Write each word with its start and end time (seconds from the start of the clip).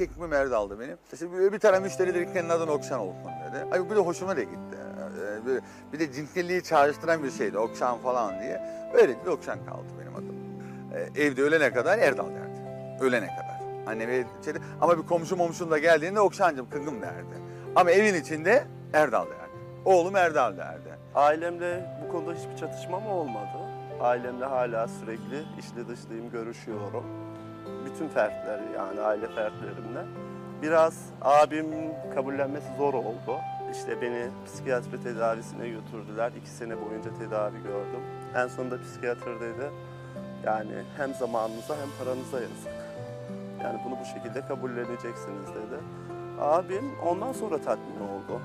erkek 0.00 0.18
mi 0.18 0.34
Erdal'dı 0.34 0.80
benim. 0.80 0.96
İşte 1.12 1.32
bir, 1.32 1.52
bir 1.52 1.58
tane 1.58 1.78
müşteri 1.78 2.14
dedi 2.14 2.30
senin 2.32 2.48
adın 2.48 2.68
Okşan 2.68 3.00
olsun 3.00 3.30
dedi. 3.48 3.66
Ay 3.72 3.90
bir 3.90 3.96
de 3.96 4.00
hoşuma 4.00 4.36
da 4.36 4.42
gitti. 4.42 4.76
Ee, 4.76 5.46
bir, 5.46 5.60
bir 5.92 6.00
de 6.00 6.12
cinsiyetliği 6.12 6.62
çağrıştıran 6.62 7.24
bir 7.24 7.30
şeydi 7.30 7.58
Okşan 7.58 7.98
falan 7.98 8.40
diye. 8.40 8.60
Öyle 8.94 9.24
de 9.24 9.30
Okşan 9.30 9.64
kaldı 9.66 9.86
benim 10.00 10.14
adım. 10.14 10.36
Ee, 10.94 11.22
evde 11.22 11.42
ölene 11.42 11.72
kadar 11.72 11.98
Erdal 11.98 12.26
derdi. 12.26 12.60
Ölene 13.00 13.26
kadar. 13.26 13.60
Anneme 13.86 14.24
içeri, 14.42 14.58
ama 14.80 14.98
bir 14.98 15.06
komşu 15.06 15.36
momşun 15.36 15.70
da 15.70 15.78
geldiğinde 15.78 16.20
Okşancım 16.20 16.70
kıngım 16.70 17.02
derdi. 17.02 17.34
Ama 17.76 17.90
evin 17.90 18.20
içinde 18.20 18.64
Erdal 18.92 19.26
derdi. 19.26 19.50
Oğlum 19.84 20.16
Erdal 20.16 20.56
derdi. 20.56 20.98
Ailemle 21.14 21.84
bu 22.04 22.12
konuda 22.12 22.32
hiçbir 22.32 22.56
çatışmam 22.56 23.06
olmadı. 23.06 23.58
Ailemle 24.00 24.44
hala 24.44 24.88
sürekli 24.88 25.44
içli 25.58 25.88
dışlıyım, 25.88 26.30
görüşüyorum. 26.30 27.19
Bütün 27.94 28.08
fertleri 28.08 28.72
yani 28.76 29.00
aile 29.00 29.26
fertlerimle. 29.26 30.04
Biraz 30.62 30.94
abim 31.22 31.66
kabullenmesi 32.14 32.66
zor 32.78 32.94
oldu. 32.94 33.38
İşte 33.72 34.02
beni 34.02 34.28
psikiyatri 34.46 35.02
tedavisine 35.02 35.68
götürdüler. 35.68 36.32
İki 36.32 36.50
sene 36.50 36.76
boyunca 36.76 37.10
tedavi 37.18 37.62
gördüm. 37.62 38.00
En 38.36 38.48
sonunda 38.48 38.80
psikiyatr 38.82 39.40
dedi, 39.40 39.70
yani 40.44 40.72
hem 40.96 41.14
zamanınıza 41.14 41.74
hem 41.76 41.88
paranıza 41.98 42.40
yazık. 42.40 42.72
Yani 43.62 43.80
bunu 43.84 43.96
bu 44.00 44.04
şekilde 44.04 44.46
kabulleneceksiniz 44.46 45.48
dedi. 45.48 45.80
Abim 46.40 46.92
ondan 47.06 47.32
sonra 47.32 47.60
tatmin 47.60 48.00
oldu. 48.00 48.40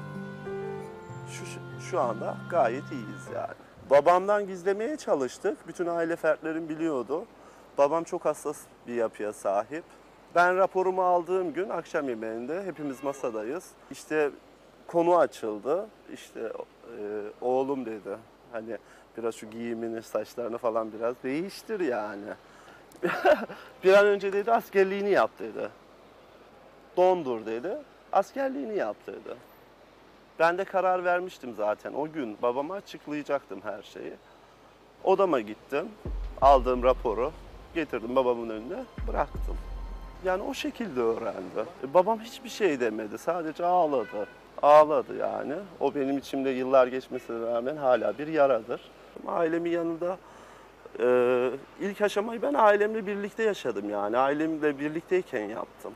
Şu, 1.30 1.44
şu 1.90 2.00
anda 2.00 2.38
gayet 2.50 2.92
iyiyiz 2.92 3.28
yani. 3.36 3.54
Babamdan 3.90 4.48
gizlemeye 4.48 4.98
çalıştık. 4.98 5.68
Bütün 5.68 5.86
aile 5.88 6.16
fertlerim 6.16 6.70
biliyordu. 6.70 7.26
Babam 7.78 8.04
çok 8.04 8.26
hassas 8.26 8.58
bir 8.88 8.94
yapıya 8.94 9.34
sahip. 9.34 9.84
Ben 10.36 10.58
raporumu 10.58 11.04
aldığım 11.04 11.54
gün 11.54 11.70
akşam 11.70 12.10
yemeğinde 12.10 12.64
hepimiz 12.64 13.04
masadayız. 13.04 13.72
İşte 13.92 14.32
konu 14.88 15.18
açıldı. 15.18 15.88
İşte 16.14 16.40
e, 16.40 17.02
oğlum 17.42 17.86
dedi. 17.86 18.18
Hani 18.52 18.78
biraz 19.18 19.36
şu 19.36 19.50
giyimini, 19.50 20.02
saçlarını 20.02 20.58
falan 20.58 20.94
biraz 20.94 21.16
değiştir 21.24 21.80
yani. 21.80 22.34
bir 23.84 23.94
an 23.94 24.06
önce 24.06 24.34
dedi 24.34 24.52
askerliğini 24.52 25.10
yap 25.10 25.32
dedi. 25.40 25.70
Dondur 26.98 27.46
dedi. 27.46 27.78
Askerliğini 28.12 28.76
yap 28.76 28.96
dedi. 29.08 29.36
Ben 30.40 30.58
de 30.58 30.64
karar 30.64 31.04
vermiştim 31.04 31.54
zaten 31.58 31.94
o 31.94 32.12
gün. 32.12 32.38
Babama 32.42 32.74
açıklayacaktım 32.74 33.62
her 33.62 33.82
şeyi. 33.82 34.14
Odama 35.04 35.40
gittim. 35.40 35.90
Aldığım 36.42 36.84
raporu 36.84 37.32
getirdim 37.76 38.16
babamın 38.16 38.50
önüne 38.50 38.84
bıraktım. 39.08 39.58
Yani 40.26 40.44
o 40.44 40.54
şekilde 40.54 41.02
öğrendi. 41.02 41.70
E, 41.84 41.94
babam 41.94 42.20
hiçbir 42.20 42.50
şey 42.50 42.80
demedi. 42.80 43.18
Sadece 43.18 43.66
ağladı. 43.66 44.28
Ağladı 44.62 45.18
yani. 45.18 45.54
O 45.80 45.96
benim 45.96 46.18
içimde 46.18 46.50
yıllar 46.50 46.88
geçmesine 46.88 47.48
rağmen 47.48 47.76
hala 47.78 48.18
bir 48.18 48.28
yaradır. 48.28 48.82
Ailemin 49.28 49.72
yanında 49.72 50.18
e, 51.00 51.50
ilk 51.82 52.02
aşamayı 52.02 52.42
ben 52.42 52.54
ailemle 52.54 53.08
birlikte 53.08 53.44
yaşadım 53.44 53.90
yani. 53.90 54.18
Ailemle 54.18 54.80
birlikteyken 54.80 55.50
yaptım. 55.50 55.94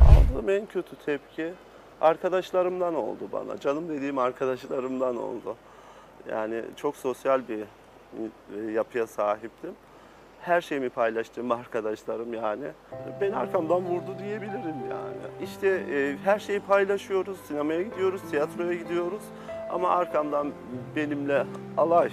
Aldığım 0.00 0.50
en 0.50 0.66
kötü 0.66 0.96
tepki 0.96 1.52
arkadaşlarımdan 2.00 2.94
oldu 2.94 3.28
bana. 3.32 3.60
Canım 3.60 3.88
dediğim 3.88 4.18
arkadaşlarımdan 4.18 5.16
oldu. 5.16 5.56
Yani 6.30 6.62
çok 6.76 6.96
sosyal 6.96 7.48
bir 7.48 7.60
e, 7.60 8.72
yapıya 8.72 9.06
sahiptim. 9.06 9.74
Her 10.40 10.60
şeyimi 10.60 10.88
paylaştığım 10.88 11.52
arkadaşlarım 11.52 12.34
yani. 12.34 12.64
Beni 13.20 13.36
arkamdan 13.36 13.84
vurdu 13.84 14.18
diyebilirim 14.18 14.76
yani. 14.90 15.44
İşte 15.44 15.68
e, 15.68 16.16
her 16.24 16.38
şeyi 16.38 16.60
paylaşıyoruz, 16.60 17.40
sinemaya 17.40 17.82
gidiyoruz, 17.82 18.22
tiyatroya 18.30 18.74
gidiyoruz. 18.74 19.22
Ama 19.70 19.88
arkamdan 19.88 20.52
benimle 20.96 21.46
alay, 21.76 22.10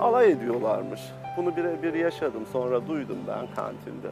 alay 0.00 0.30
ediyorlarmış. 0.30 1.00
Bunu 1.36 1.56
birebir 1.56 1.94
yaşadım, 1.94 2.46
sonra 2.52 2.86
duydum 2.88 3.18
ben 3.28 3.54
kantinde 3.54 4.08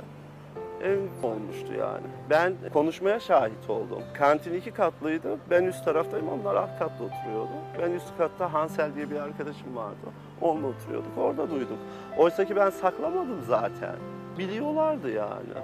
ev 0.82 1.26
olmuştu 1.26 1.72
yani. 1.78 2.06
Ben 2.30 2.52
konuşmaya 2.72 3.20
şahit 3.20 3.70
oldum. 3.70 4.02
Kantin 4.18 4.54
iki 4.54 4.70
katlıydı. 4.70 5.38
Ben 5.50 5.64
üst 5.64 5.84
taraftayım, 5.84 6.28
onlar 6.28 6.54
alt 6.54 6.78
katta 6.78 7.04
oturuyordu. 7.04 7.52
Ben 7.82 7.90
üst 7.90 8.18
katta 8.18 8.52
Hansel 8.52 8.94
diye 8.94 9.10
bir 9.10 9.16
arkadaşım 9.16 9.76
vardı. 9.76 10.06
Onunla 10.40 10.66
oturuyorduk, 10.66 11.18
orada 11.18 11.50
duyduk. 11.50 11.78
Oysa 12.18 12.44
ki 12.44 12.56
ben 12.56 12.70
saklamadım 12.70 13.42
zaten. 13.48 13.94
Biliyorlardı 14.38 15.10
yani. 15.10 15.54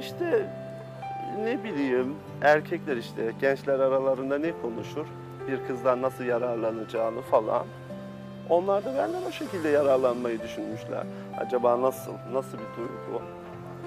İşte 0.00 0.46
ne 1.44 1.64
bileyim, 1.64 2.14
erkekler 2.42 2.96
işte 2.96 3.32
gençler 3.40 3.78
aralarında 3.80 4.38
ne 4.38 4.52
konuşur? 4.62 5.06
Bir 5.48 5.66
kızdan 5.66 6.02
nasıl 6.02 6.24
yararlanacağını 6.24 7.20
falan. 7.20 7.66
Onlar 8.50 8.84
da 8.84 8.88
benden 8.88 9.22
o 9.28 9.30
şekilde 9.30 9.68
yararlanmayı 9.68 10.42
düşünmüşler. 10.42 11.04
Acaba 11.38 11.82
nasıl, 11.82 12.12
nasıl 12.32 12.58
bir 12.58 12.76
duygu? 12.76 13.22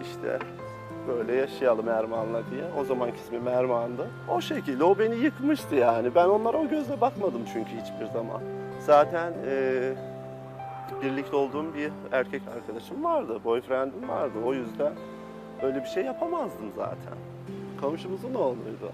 İşte 0.01 0.39
böyle 1.07 1.35
yaşayalım 1.35 1.89
Erman'la 1.89 2.41
diye. 2.51 2.63
O 2.81 2.83
zamanki 2.83 3.17
ismi 3.17 3.49
Erman'dı. 3.49 4.07
O 4.29 4.41
şekilde 4.41 4.83
o 4.83 4.99
beni 4.99 5.15
yıkmıştı 5.15 5.75
yani. 5.75 6.15
Ben 6.15 6.25
onlara 6.25 6.57
o 6.57 6.67
gözle 6.67 7.01
bakmadım 7.01 7.41
çünkü 7.53 7.69
hiçbir 7.69 8.05
zaman. 8.05 8.41
Zaten 8.85 9.33
e, 9.47 9.93
birlikte 11.03 11.35
olduğum 11.35 11.73
bir 11.73 11.91
erkek 12.11 12.41
arkadaşım 12.55 13.03
vardı, 13.03 13.39
boyfriendim 13.43 14.09
vardı. 14.09 14.33
O 14.45 14.53
yüzden 14.53 14.93
öyle 15.61 15.83
bir 15.83 15.89
şey 15.89 16.03
yapamazdım 16.03 16.71
zaten. 16.75 17.17
Komşumuzun 17.81 18.33
oğluydu. 18.33 18.91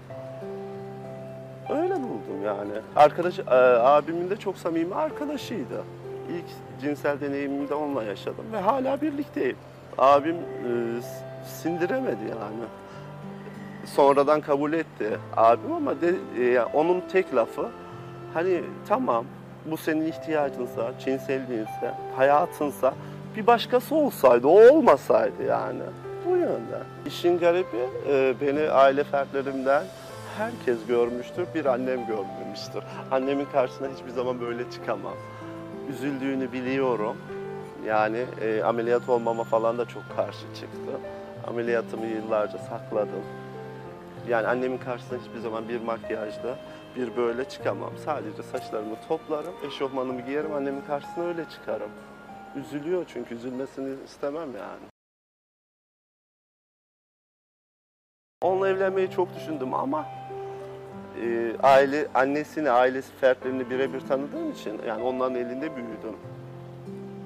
Öyle 1.70 1.94
buldum 1.94 2.44
yani. 2.44 2.72
Arkadaş, 2.96 3.38
e, 3.38 3.42
abimin 3.80 4.30
de 4.30 4.36
çok 4.36 4.56
samimi 4.56 4.94
arkadaşıydı. 4.94 5.84
İlk 6.30 6.80
cinsel 6.80 7.20
deneyimimi 7.20 7.68
de 7.68 7.74
onunla 7.74 8.04
yaşadım 8.04 8.44
ve 8.52 8.58
hala 8.60 9.00
birlikteyim. 9.00 9.56
Abim 9.98 10.36
e, 10.36 11.00
sindiremedi 11.44 12.24
yani. 12.30 12.64
Sonradan 13.86 14.40
kabul 14.40 14.72
etti 14.72 15.18
abim 15.36 15.72
ama 15.72 16.00
de, 16.00 16.14
e, 16.38 16.60
onun 16.60 17.00
tek 17.12 17.34
lafı 17.34 17.68
hani 18.34 18.60
tamam 18.88 19.24
bu 19.66 19.76
senin 19.76 20.06
ihtiyacınsa, 20.06 20.92
cinselliğinse, 21.04 21.94
hayatınsa 22.16 22.94
bir 23.36 23.46
başkası 23.46 23.94
olsaydı, 23.94 24.46
o 24.46 24.74
olmasaydı 24.74 25.42
yani. 25.48 25.82
Bu 26.26 26.36
yönde. 26.36 26.78
İşin 27.06 27.38
garibi 27.38 27.88
e, 28.08 28.34
beni 28.40 28.70
aile 28.70 29.04
fertlerimden 29.04 29.84
herkes 30.38 30.86
görmüştür, 30.88 31.46
bir 31.54 31.66
annem 31.66 32.06
görmemiştir. 32.06 32.84
Annemin 33.10 33.46
karşısına 33.52 33.88
hiçbir 33.88 34.10
zaman 34.10 34.40
böyle 34.40 34.70
çıkamam. 34.70 35.14
Üzüldüğünü 35.90 36.52
biliyorum. 36.52 37.16
Yani 37.86 38.24
e, 38.40 38.62
ameliyat 38.62 39.08
olmama 39.08 39.44
falan 39.44 39.78
da 39.78 39.84
çok 39.84 40.02
karşı 40.16 40.54
çıktı. 40.60 40.92
Ameliyatımı 41.48 42.06
yıllarca 42.06 42.58
sakladım. 42.58 43.24
Yani 44.28 44.46
annemin 44.46 44.78
karşısına 44.78 45.18
hiçbir 45.18 45.38
zaman 45.38 45.68
bir 45.68 45.80
makyajla 45.80 46.58
bir 46.96 47.16
böyle 47.16 47.44
çıkamam. 47.44 47.92
Sadece 48.04 48.42
saçlarımı 48.42 48.96
toplarım, 49.08 49.54
eşofmanımı 49.66 50.20
giyerim, 50.20 50.52
annemin 50.52 50.80
karşısına 50.80 51.24
öyle 51.24 51.44
çıkarım. 51.44 51.90
Üzülüyor 52.56 53.04
çünkü 53.08 53.34
üzülmesini 53.34 54.04
istemem 54.04 54.56
yani. 54.56 54.84
Onunla 58.42 58.68
evlenmeyi 58.68 59.10
çok 59.10 59.34
düşündüm 59.36 59.74
ama 59.74 60.06
e, 61.22 61.56
aile 61.62 62.08
annesini, 62.14 62.70
ailesi 62.70 63.12
fertlerini 63.12 63.70
birebir 63.70 64.00
tanıdığım 64.00 64.50
için 64.50 64.80
yani 64.86 65.02
onların 65.02 65.34
elinde 65.34 65.76
büyüdüm. 65.76 66.16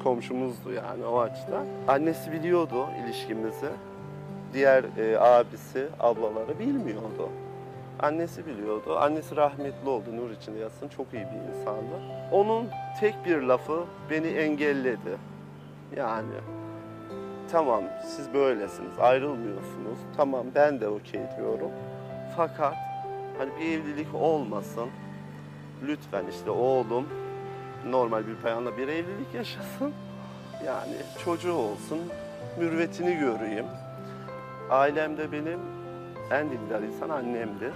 Komşumuzdu 0.04 0.72
yani 0.72 1.06
o 1.06 1.20
açıdan. 1.20 1.66
Annesi 1.88 2.32
biliyordu 2.32 2.86
ilişkimizi. 3.04 3.70
Diğer 4.52 4.84
e, 4.98 5.18
abisi, 5.18 5.88
ablaları 6.00 6.58
bilmiyordu. 6.58 7.28
Annesi 8.00 8.46
biliyordu. 8.46 8.98
Annesi 8.98 9.36
rahmetli 9.36 9.88
oldu, 9.88 10.16
nur 10.16 10.30
içinde 10.30 10.58
yatsın. 10.58 10.88
Çok 10.88 11.06
iyi 11.14 11.26
bir 11.26 11.58
insandı. 11.58 12.02
Onun 12.32 12.68
tek 13.00 13.24
bir 13.24 13.42
lafı 13.42 13.84
beni 14.10 14.26
engelledi. 14.26 15.16
Yani 15.96 16.34
tamam 17.52 17.84
siz 18.06 18.34
böylesiniz, 18.34 18.98
ayrılmıyorsunuz. 18.98 19.98
Tamam 20.16 20.46
ben 20.54 20.80
de 20.80 20.88
okey 20.88 21.20
diyorum. 21.36 21.70
Fakat 22.36 22.74
hani 23.38 23.50
bir 23.60 23.66
evlilik 23.66 24.14
olmasın. 24.14 24.88
Lütfen 25.86 26.24
işte 26.30 26.50
oğlum 26.50 27.08
normal 27.86 28.26
bir 28.26 28.44
bayanla 28.44 28.76
bir 28.76 28.88
evlilik 28.88 29.34
yaşasın. 29.34 29.92
Yani 30.66 30.94
çocuğu 31.24 31.54
olsun, 31.54 31.98
mürvetini 32.58 33.14
göreyim. 33.16 33.66
Ailemde 34.70 35.32
benim 35.32 35.60
en 36.30 36.50
dindar 36.50 36.82
insan 36.82 37.08
annemdir. 37.08 37.72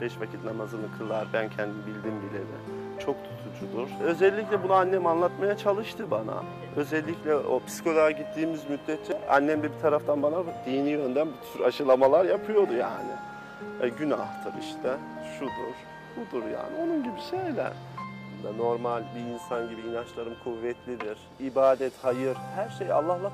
Beş 0.00 0.20
vakit 0.20 0.44
namazını 0.44 0.86
kılar, 0.98 1.26
ben 1.32 1.48
kendim 1.48 1.86
bildim 1.86 2.14
bileli. 2.22 2.76
çok 3.04 3.16
tutucudur. 3.24 3.88
Özellikle 4.04 4.62
bunu 4.62 4.72
annem 4.72 5.06
anlatmaya 5.06 5.56
çalıştı 5.56 6.10
bana. 6.10 6.42
Özellikle 6.76 7.34
o 7.34 7.60
psikoloğa 7.66 8.10
gittiğimiz 8.10 8.70
müddetçe 8.70 9.28
annem 9.28 9.62
de 9.62 9.72
bir 9.72 9.80
taraftan 9.82 10.22
bana 10.22 10.36
dini 10.66 10.90
yönden 10.90 11.28
bu 11.28 11.52
tür 11.52 11.64
aşılamalar 11.64 12.24
yapıyordu 12.24 12.72
yani. 12.72 13.12
E, 13.82 13.88
günahtır 13.88 14.52
işte, 14.60 14.96
şudur, 15.38 15.74
budur 16.16 16.46
yani 16.46 16.82
onun 16.82 17.02
gibi 17.02 17.20
şeyler. 17.30 17.72
Normal 18.58 19.02
bir 19.14 19.34
insan 19.34 19.68
gibi 19.68 19.80
inançlarım 19.80 20.34
kuvvetlidir. 20.44 21.18
İbadet, 21.40 21.92
hayır, 22.02 22.36
her 22.54 22.68
şey 22.68 22.92
Allah'la 22.92 23.32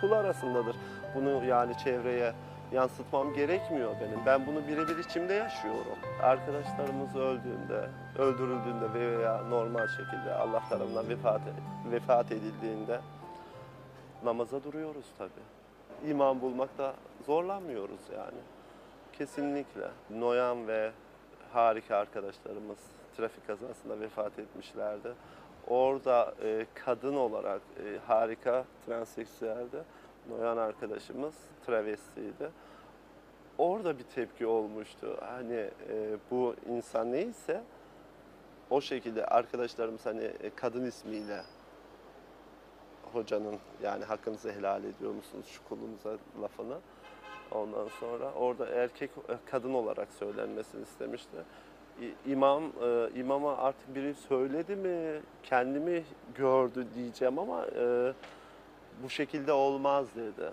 kul 0.00 0.12
arasındadır. 0.12 0.76
Bunu 1.14 1.44
yani 1.44 1.78
çevreye 1.78 2.32
yansıtmam 2.72 3.34
gerekmiyor 3.34 3.94
benim. 4.00 4.26
Ben 4.26 4.46
bunu 4.46 4.68
birebir 4.68 4.98
içimde 4.98 5.34
yaşıyorum. 5.34 5.98
Arkadaşlarımız 6.22 7.16
öldüğünde, 7.16 7.88
öldürüldüğünde 8.18 8.94
veya 8.94 9.42
normal 9.42 9.88
şekilde 9.88 10.34
Allah 10.34 10.62
tarafından 10.68 11.08
vefat, 11.08 11.40
vefat 11.90 12.32
edildiğinde 12.32 13.00
namaza 14.24 14.64
duruyoruz 14.64 15.06
tabii. 15.18 16.10
İmam 16.10 16.40
bulmakta 16.40 16.94
zorlanmıyoruz 17.26 18.00
yani. 18.16 18.38
Kesinlikle. 19.12 19.88
Noyan 20.10 20.68
ve 20.68 20.90
harika 21.52 21.96
arkadaşlarımız 21.96 22.78
trafik 23.16 23.46
kazasında 23.46 24.00
vefat 24.00 24.38
etmişlerdi. 24.38 25.12
Orada 25.66 26.34
e, 26.42 26.66
kadın 26.74 27.16
olarak 27.16 27.60
e, 27.78 27.98
harika 28.06 28.64
transseksüeldi. 28.86 29.82
Noyan 30.28 30.56
arkadaşımız 30.56 31.34
travestiydi. 31.66 32.50
Orada 33.58 33.98
bir 33.98 34.02
tepki 34.02 34.46
olmuştu. 34.46 35.18
Hani 35.20 35.70
e, 35.88 36.16
bu 36.30 36.54
insan 36.68 37.12
neyse 37.12 37.62
o 38.70 38.80
şekilde 38.80 39.26
arkadaşlarımız 39.26 40.06
hani 40.06 40.24
e, 40.24 40.50
kadın 40.56 40.84
ismiyle 40.84 41.40
hocanın 43.12 43.58
yani 43.82 44.04
hakkınızı 44.04 44.52
helal 44.52 44.84
ediyor 44.84 45.12
musunuz 45.12 45.46
şu 45.46 45.68
kulunuza 45.68 46.16
lafını. 46.42 46.78
Ondan 47.50 47.88
sonra 48.00 48.32
orada 48.32 48.66
erkek 48.66 49.10
e, 49.28 49.32
kadın 49.46 49.74
olarak 49.74 50.08
söylenmesini 50.12 50.82
istemişti. 50.82 51.36
İmam 52.26 52.64
e, 52.64 53.08
imama 53.14 53.56
artık 53.56 53.94
biri 53.94 54.14
söyledi 54.14 54.76
mi, 54.76 55.20
kendimi 55.42 56.04
gördü 56.34 56.86
diyeceğim 56.94 57.38
ama 57.38 57.66
e, 57.66 58.12
bu 59.02 59.10
şekilde 59.10 59.52
olmaz 59.52 60.06
dedi. 60.16 60.50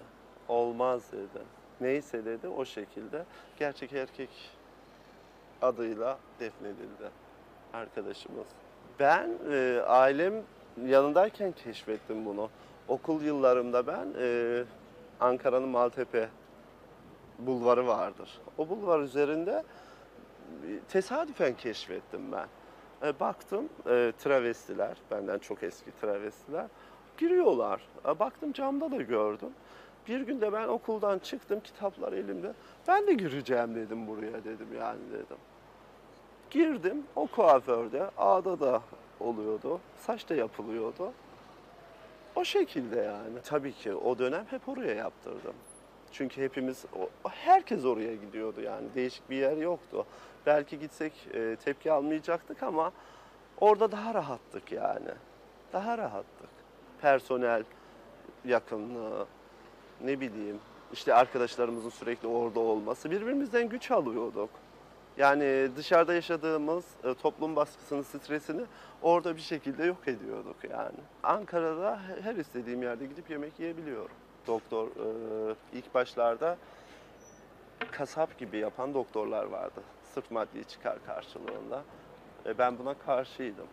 Olmaz 0.48 1.12
dedi. 1.12 1.44
Neyse 1.82 2.26
dedi 2.26 2.48
o 2.48 2.66
şekilde 2.66 3.26
gerçek 3.60 3.94
erkek 3.94 4.30
adıyla 5.62 6.18
defnedildi 6.40 7.10
arkadaşımız. 7.74 8.48
Ben 9.00 9.30
e, 9.52 9.82
ailem 9.88 10.34
yanındayken 10.86 11.52
keşfettim 11.52 12.26
bunu. 12.26 12.50
Okul 12.88 13.22
yıllarımda 13.22 13.88
ben 13.88 14.08
e, 14.20 14.64
Ankara'nın 15.20 15.70
Maltepe 15.70 16.30
bulvarı 17.40 17.88
vardır. 17.88 18.42
O 18.58 18.70
bulvar 18.70 19.00
üzerinde 19.00 19.64
e, 20.68 20.80
tesadüfen 20.90 21.54
keşfettim 21.54 22.32
ben. 22.32 22.48
E, 23.08 23.20
baktım 23.20 23.70
e, 23.90 24.14
travestiler, 24.20 24.98
benden 25.12 25.40
çok 25.40 25.64
eski 25.64 25.92
travestiler 26.02 26.66
giriyorlar. 27.22 27.82
E, 28.08 28.20
baktım 28.20 28.54
camda 28.54 28.92
da 28.92 29.02
gördüm. 29.02 29.50
Bir 30.08 30.22
günde 30.22 30.54
ben 30.54 30.68
okuldan 30.68 31.20
çıktım, 31.20 31.60
kitaplar 31.64 32.14
elimde. 32.14 32.54
Ben 32.88 33.08
de 33.08 33.14
gireceğim 33.14 33.76
dedim 33.76 34.08
buraya 34.08 34.44
dedim 34.44 34.68
yani 34.80 35.00
dedim. 35.14 35.38
Girdim 36.50 37.04
o 37.16 37.28
kuaförde, 37.28 38.10
ağda 38.18 38.60
da 38.60 38.82
oluyordu, 39.20 39.80
saç 40.00 40.30
da 40.30 40.36
yapılıyordu. 40.36 41.12
O 42.36 42.44
şekilde 42.44 43.00
yani. 43.00 43.42
Tabii 43.44 43.74
ki 43.74 43.94
o 43.96 44.20
dönem 44.20 44.46
hep 44.50 44.70
oraya 44.70 44.96
yaptırdım. 44.96 45.54
Çünkü 46.12 46.42
hepimiz, 46.42 46.86
herkes 47.24 47.86
oraya 47.86 48.16
gidiyordu 48.16 48.62
yani. 48.62 48.88
Değişik 48.96 49.30
bir 49.30 49.36
yer 49.36 49.58
yoktu. 49.58 50.06
Belki 50.46 50.80
gitsek 50.80 51.14
e, 51.34 51.56
tepki 51.66 51.92
almayacaktık 51.92 52.64
ama 52.64 52.92
orada 53.60 53.92
daha 53.92 54.14
rahattık 54.14 54.72
yani. 54.72 55.12
Daha 55.74 55.98
rahattık. 55.98 56.51
Personel 57.02 57.64
yakınlığı, 58.46 59.26
ne 60.04 60.20
bileyim, 60.20 60.60
işte 60.94 61.14
arkadaşlarımızın 61.14 61.90
sürekli 61.90 62.28
orada 62.28 62.60
olması. 62.60 63.12
Birbirimizden 63.12 63.70
güç 63.70 63.92
alıyorduk. 63.92 64.50
Yani 65.18 65.70
dışarıda 65.76 66.14
yaşadığımız 66.14 66.86
e, 67.04 67.14
toplum 67.14 67.56
baskısını, 67.56 68.04
stresini 68.04 68.62
orada 69.02 69.36
bir 69.36 69.42
şekilde 69.42 69.84
yok 69.86 70.08
ediyorduk 70.08 70.56
yani. 70.70 70.98
Ankara'da 71.24 72.00
her 72.22 72.36
istediğim 72.36 72.84
yerde 72.84 73.06
gidip 73.06 73.30
yemek 73.30 73.60
yiyebiliyorum. 73.60 74.16
Doktor 74.48 74.88
e, 74.88 75.56
ilk 75.74 75.94
başlarda 75.94 76.58
kasap 77.92 78.38
gibi 78.38 78.58
yapan 78.58 78.94
doktorlar 78.94 79.46
vardı. 79.46 79.82
Sırf 80.14 80.32
maddi 80.32 80.66
çıkar 80.68 80.98
karşılığında. 81.06 81.84
E, 82.46 82.58
ben 82.58 82.80
buna 82.80 82.94
karşıydım. 82.94 83.68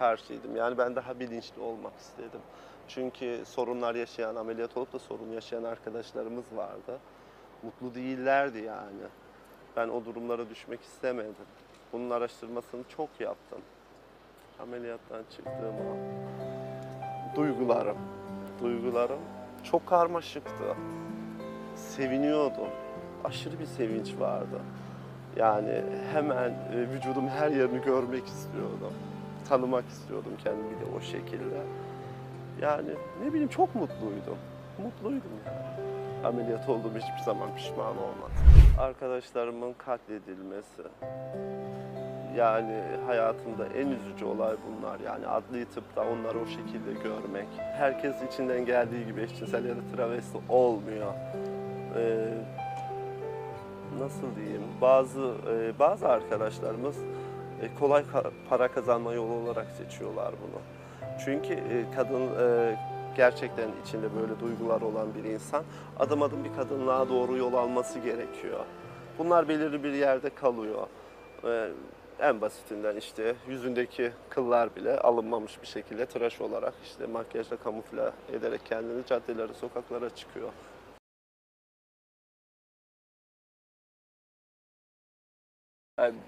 Karşıydım. 0.00 0.56
Yani 0.56 0.78
ben 0.78 0.96
daha 0.96 1.20
bilinçli 1.20 1.62
olmak 1.62 1.92
istedim. 1.98 2.40
Çünkü 2.88 3.40
sorunlar 3.44 3.94
yaşayan, 3.94 4.36
ameliyat 4.36 4.76
olup 4.76 4.92
da 4.92 4.98
sorun 4.98 5.28
yaşayan 5.32 5.64
arkadaşlarımız 5.64 6.44
vardı. 6.56 6.98
Mutlu 7.62 7.94
değillerdi 7.94 8.58
yani. 8.58 9.06
Ben 9.76 9.88
o 9.88 10.04
durumlara 10.04 10.50
düşmek 10.50 10.80
istemedim. 10.80 11.34
Bunun 11.92 12.10
araştırmasını 12.10 12.84
çok 12.96 13.08
yaptım. 13.20 13.58
Ameliyattan 14.62 15.22
çıktığım 15.30 15.74
an 15.74 15.98
duygularım, 17.36 17.98
duygularım 18.62 19.20
çok 19.64 19.86
karmaşıktı. 19.86 20.76
Seviniyordum. 21.76 22.68
Aşırı 23.24 23.58
bir 23.58 23.66
sevinç 23.66 24.14
vardı. 24.18 24.60
Yani 25.36 25.82
hemen 26.12 26.50
e, 26.50 26.88
vücudum 26.92 27.28
her 27.28 27.50
yerini 27.50 27.82
görmek 27.82 28.26
istiyordum. 28.26 28.92
Tanımak 29.50 29.88
istiyordum 29.88 30.32
kendimi 30.44 30.70
de 30.70 30.96
o 30.96 31.00
şekilde. 31.00 31.62
Yani 32.60 32.88
ne 33.24 33.28
bileyim 33.28 33.48
çok 33.48 33.74
mutluydum. 33.74 34.38
Mutluydum 34.82 35.30
yani. 35.46 36.26
Ameliyat 36.26 36.68
olduğum 36.68 36.94
hiçbir 36.96 37.22
zaman 37.24 37.54
pişman 37.56 37.96
olmadım. 37.96 38.34
Arkadaşlarımın 38.78 39.72
katledilmesi. 39.72 40.82
Yani 42.36 42.82
hayatımda 43.06 43.66
en 43.66 43.86
üzücü 43.86 44.24
olay 44.24 44.56
bunlar. 44.66 45.00
Yani 45.00 45.26
adli 45.26 45.64
tıpta 45.64 46.02
onları 46.02 46.38
o 46.38 46.46
şekilde 46.46 46.92
görmek. 46.92 47.48
Herkes 47.58 48.14
içinden 48.22 48.66
geldiği 48.66 49.06
gibi 49.06 49.20
eşcinsel 49.20 49.64
ya 49.64 49.76
da 49.76 49.80
travesti 49.96 50.38
olmuyor. 50.48 51.12
Ee, 51.96 52.28
nasıl 53.98 54.36
diyeyim? 54.36 54.62
Bazı 54.80 55.34
e, 55.50 55.78
bazı 55.78 56.08
arkadaşlarımız 56.08 56.96
kolay 57.80 58.02
ka- 58.02 58.30
para 58.48 58.68
kazanma 58.68 59.12
yolu 59.12 59.32
olarak 59.32 59.66
seçiyorlar 59.70 60.34
bunu. 60.42 60.60
Çünkü 61.24 61.52
e, 61.54 61.84
kadın 61.96 62.20
e, 62.40 62.76
gerçekten 63.16 63.68
içinde 63.86 64.06
böyle 64.20 64.40
duygular 64.40 64.80
olan 64.80 65.14
bir 65.14 65.24
insan 65.24 65.64
adım 65.98 66.22
adım 66.22 66.44
bir 66.44 66.54
kadınlığa 66.54 67.08
doğru 67.08 67.36
yol 67.36 67.54
alması 67.54 67.98
gerekiyor. 67.98 68.60
Bunlar 69.18 69.48
belirli 69.48 69.84
bir 69.84 69.92
yerde 69.92 70.30
kalıyor. 70.30 70.86
E, 71.44 71.68
en 72.20 72.40
basitinden 72.40 72.96
işte 72.96 73.34
yüzündeki 73.48 74.12
kıllar 74.30 74.76
bile 74.76 74.98
alınmamış 74.98 75.62
bir 75.62 75.66
şekilde 75.66 76.06
tıraş 76.06 76.40
olarak 76.40 76.74
işte 76.84 77.06
makyajla 77.06 77.56
kamufle 77.56 78.10
ederek 78.32 78.60
kendini 78.66 79.06
caddelere, 79.06 79.54
sokaklara 79.54 80.10
çıkıyor. 80.10 80.48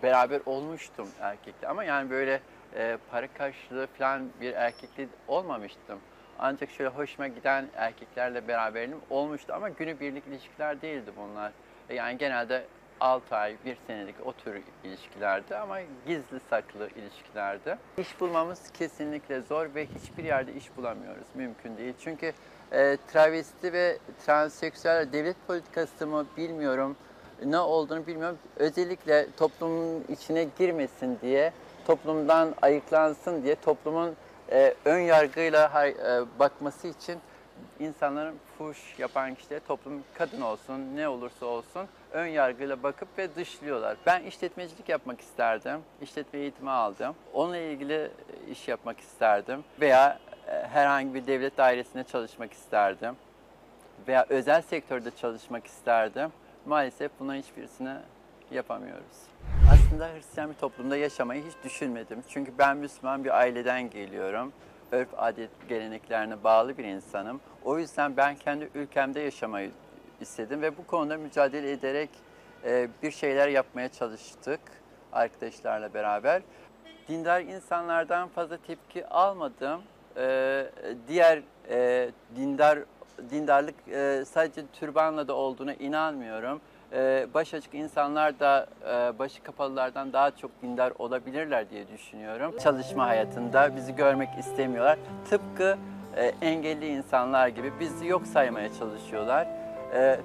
Beraber 0.03 0.41
olmuştum 0.47 1.09
erkekle 1.21 1.69
ama 1.69 1.85
yani 1.85 2.11
böyle 2.11 2.41
e, 2.77 2.99
para 3.11 3.27
karşılığı 3.29 3.87
falan 3.87 4.29
bir 4.41 4.53
erkekle 4.53 5.07
olmamıştım. 5.29 5.99
Ancak 6.39 6.71
şöyle 6.71 6.91
hoşuma 6.91 7.29
giden 7.29 7.67
erkeklerle 7.77 8.49
beraberliğim 8.49 9.01
olmuştu 9.11 9.53
ama 9.55 9.69
günübirlik 9.69 10.27
ilişkiler 10.27 10.83
değildi 10.83 11.11
bunlar. 11.17 11.53
E, 11.89 11.95
Yani 11.95 12.19
genelde 12.19 12.65
6 13.01 13.37
ay, 13.37 13.57
1 13.65 13.77
senelik 13.87 14.15
o 14.25 14.33
tür 14.33 14.63
ilişkilerdi 14.85 15.57
ama 15.57 15.81
gizli 16.07 16.41
saklı 16.51 16.89
ilişkilerdi. 16.97 17.79
İş 17.99 18.21
bulmamız 18.21 18.71
kesinlikle 18.73 19.41
zor 19.41 19.75
ve 19.75 19.87
hiçbir 19.87 20.25
yerde 20.25 20.53
iş 20.55 20.77
bulamıyoruz. 20.77 21.27
Mümkün 21.35 21.77
değil. 21.77 21.95
Çünkü 22.01 22.33
e, 22.73 22.97
travesti 23.13 23.73
ve 23.73 23.99
transseksüel 24.27 25.13
devlet 25.13 25.37
politikası 25.47 26.07
mı 26.07 26.27
bilmiyorum 26.37 26.97
ne 27.47 27.59
olduğunu 27.59 28.07
bilmiyorum. 28.07 28.39
Özellikle 28.57 29.27
toplumun 29.37 30.05
içine 30.09 30.47
girmesin 30.59 31.19
diye, 31.23 31.53
toplumdan 31.87 32.55
ayıklansın 32.63 33.43
diye 33.43 33.55
toplumun 33.55 34.17
e, 34.51 34.75
ön 34.85 34.99
yargıyla 34.99 35.87
e, 35.87 36.39
bakması 36.39 36.89
için 36.89 37.19
insanların 37.81 38.35
fuş 38.59 38.99
yapan 38.99 39.35
kişilere 39.35 39.61
toplum 39.61 40.03
kadın 40.15 40.41
olsun, 40.41 40.97
ne 40.97 41.09
olursa 41.09 41.47
olsun 41.47 41.89
ön 42.13 42.27
yargıyla 42.27 42.83
bakıp 42.83 43.09
ve 43.19 43.35
dışlıyorlar. 43.37 43.97
Ben 44.07 44.23
işletmecilik 44.23 44.89
yapmak 44.89 45.21
isterdim. 45.21 45.81
İşletme 46.03 46.41
eğitimi 46.41 46.71
aldım. 46.71 47.15
Onunla 47.33 47.57
ilgili 47.57 47.95
e, 47.95 48.51
iş 48.51 48.69
yapmak 48.69 49.01
isterdim. 49.01 49.65
Veya 49.81 50.19
e, 50.49 50.53
herhangi 50.53 51.15
bir 51.15 51.27
devlet 51.27 51.57
dairesinde 51.57 52.05
çalışmak 52.05 52.53
isterdim. 52.53 53.17
Veya 54.09 54.27
özel 54.29 54.63
sektörde 54.63 55.11
çalışmak 55.21 55.67
isterdim. 55.67 56.33
Maalesef 56.67 57.11
bunların 57.21 57.43
hiçbirisini 57.43 57.97
yapamıyoruz. 58.51 59.17
Aslında 59.73 60.15
Hristiyan 60.15 60.51
bir 60.51 60.55
toplumda 60.55 60.97
yaşamayı 60.97 61.45
hiç 61.45 61.55
düşünmedim. 61.65 62.23
Çünkü 62.29 62.53
ben 62.59 62.77
Müslüman 62.77 63.25
bir 63.25 63.37
aileden 63.39 63.91
geliyorum. 63.91 64.53
Örf 64.93 65.09
adet 65.17 65.51
geleneklerine 65.69 66.45
bağlı 66.45 66.79
bir 66.79 66.85
insanım. 66.85 67.41
O 67.65 67.79
yüzden 67.79 68.17
ben 68.17 68.35
kendi 68.35 68.69
ülkemde 68.75 69.21
yaşamayı 69.21 69.71
istedim 70.21 70.63
ve 70.63 70.77
bu 70.77 70.87
konuda 70.87 71.17
mücadele 71.17 71.73
ederek 71.73 72.11
e, 72.65 72.89
bir 73.03 73.11
şeyler 73.11 73.49
yapmaya 73.49 73.89
çalıştık 73.89 74.61
arkadaşlarla 75.13 75.95
beraber. 75.95 76.43
Dindar 77.09 77.41
insanlardan 77.41 78.29
fazla 78.29 78.57
tepki 78.57 79.07
almadım. 79.07 79.83
E, 80.17 80.67
diğer 81.09 81.43
e, 81.71 82.11
dindar 82.37 82.79
dindarlık 83.31 83.75
e, 83.89 84.25
sadece 84.25 84.63
türbanla 84.73 85.29
da 85.29 85.35
olduğuna 85.35 85.75
inanmıyorum. 85.75 86.61
E, 86.93 87.27
baş 87.35 87.55
açık 87.55 87.75
insanlar 87.75 88.41
da 88.41 88.67
e, 88.85 89.19
başı 89.19 89.43
kapalılardan 89.43 90.13
daha 90.13 90.31
çok 90.37 90.51
dindar 90.63 90.93
olabilirler 90.99 91.71
diye 91.71 91.89
düşünüyorum. 91.89 92.55
Çalışma 92.63 93.07
hayatında 93.07 93.77
bizi 93.77 93.97
görmek 93.97 94.29
istemiyorlar. 94.39 94.99
Tıpkı 95.31 95.77
e, 96.17 96.33
engelli 96.43 96.87
insanlar 96.87 97.49
gibi 97.49 97.73
bizi 97.81 98.07
yok 98.07 98.27
saymaya 98.27 98.69
çalışıyorlar. 98.75 99.47
E, 99.95 100.21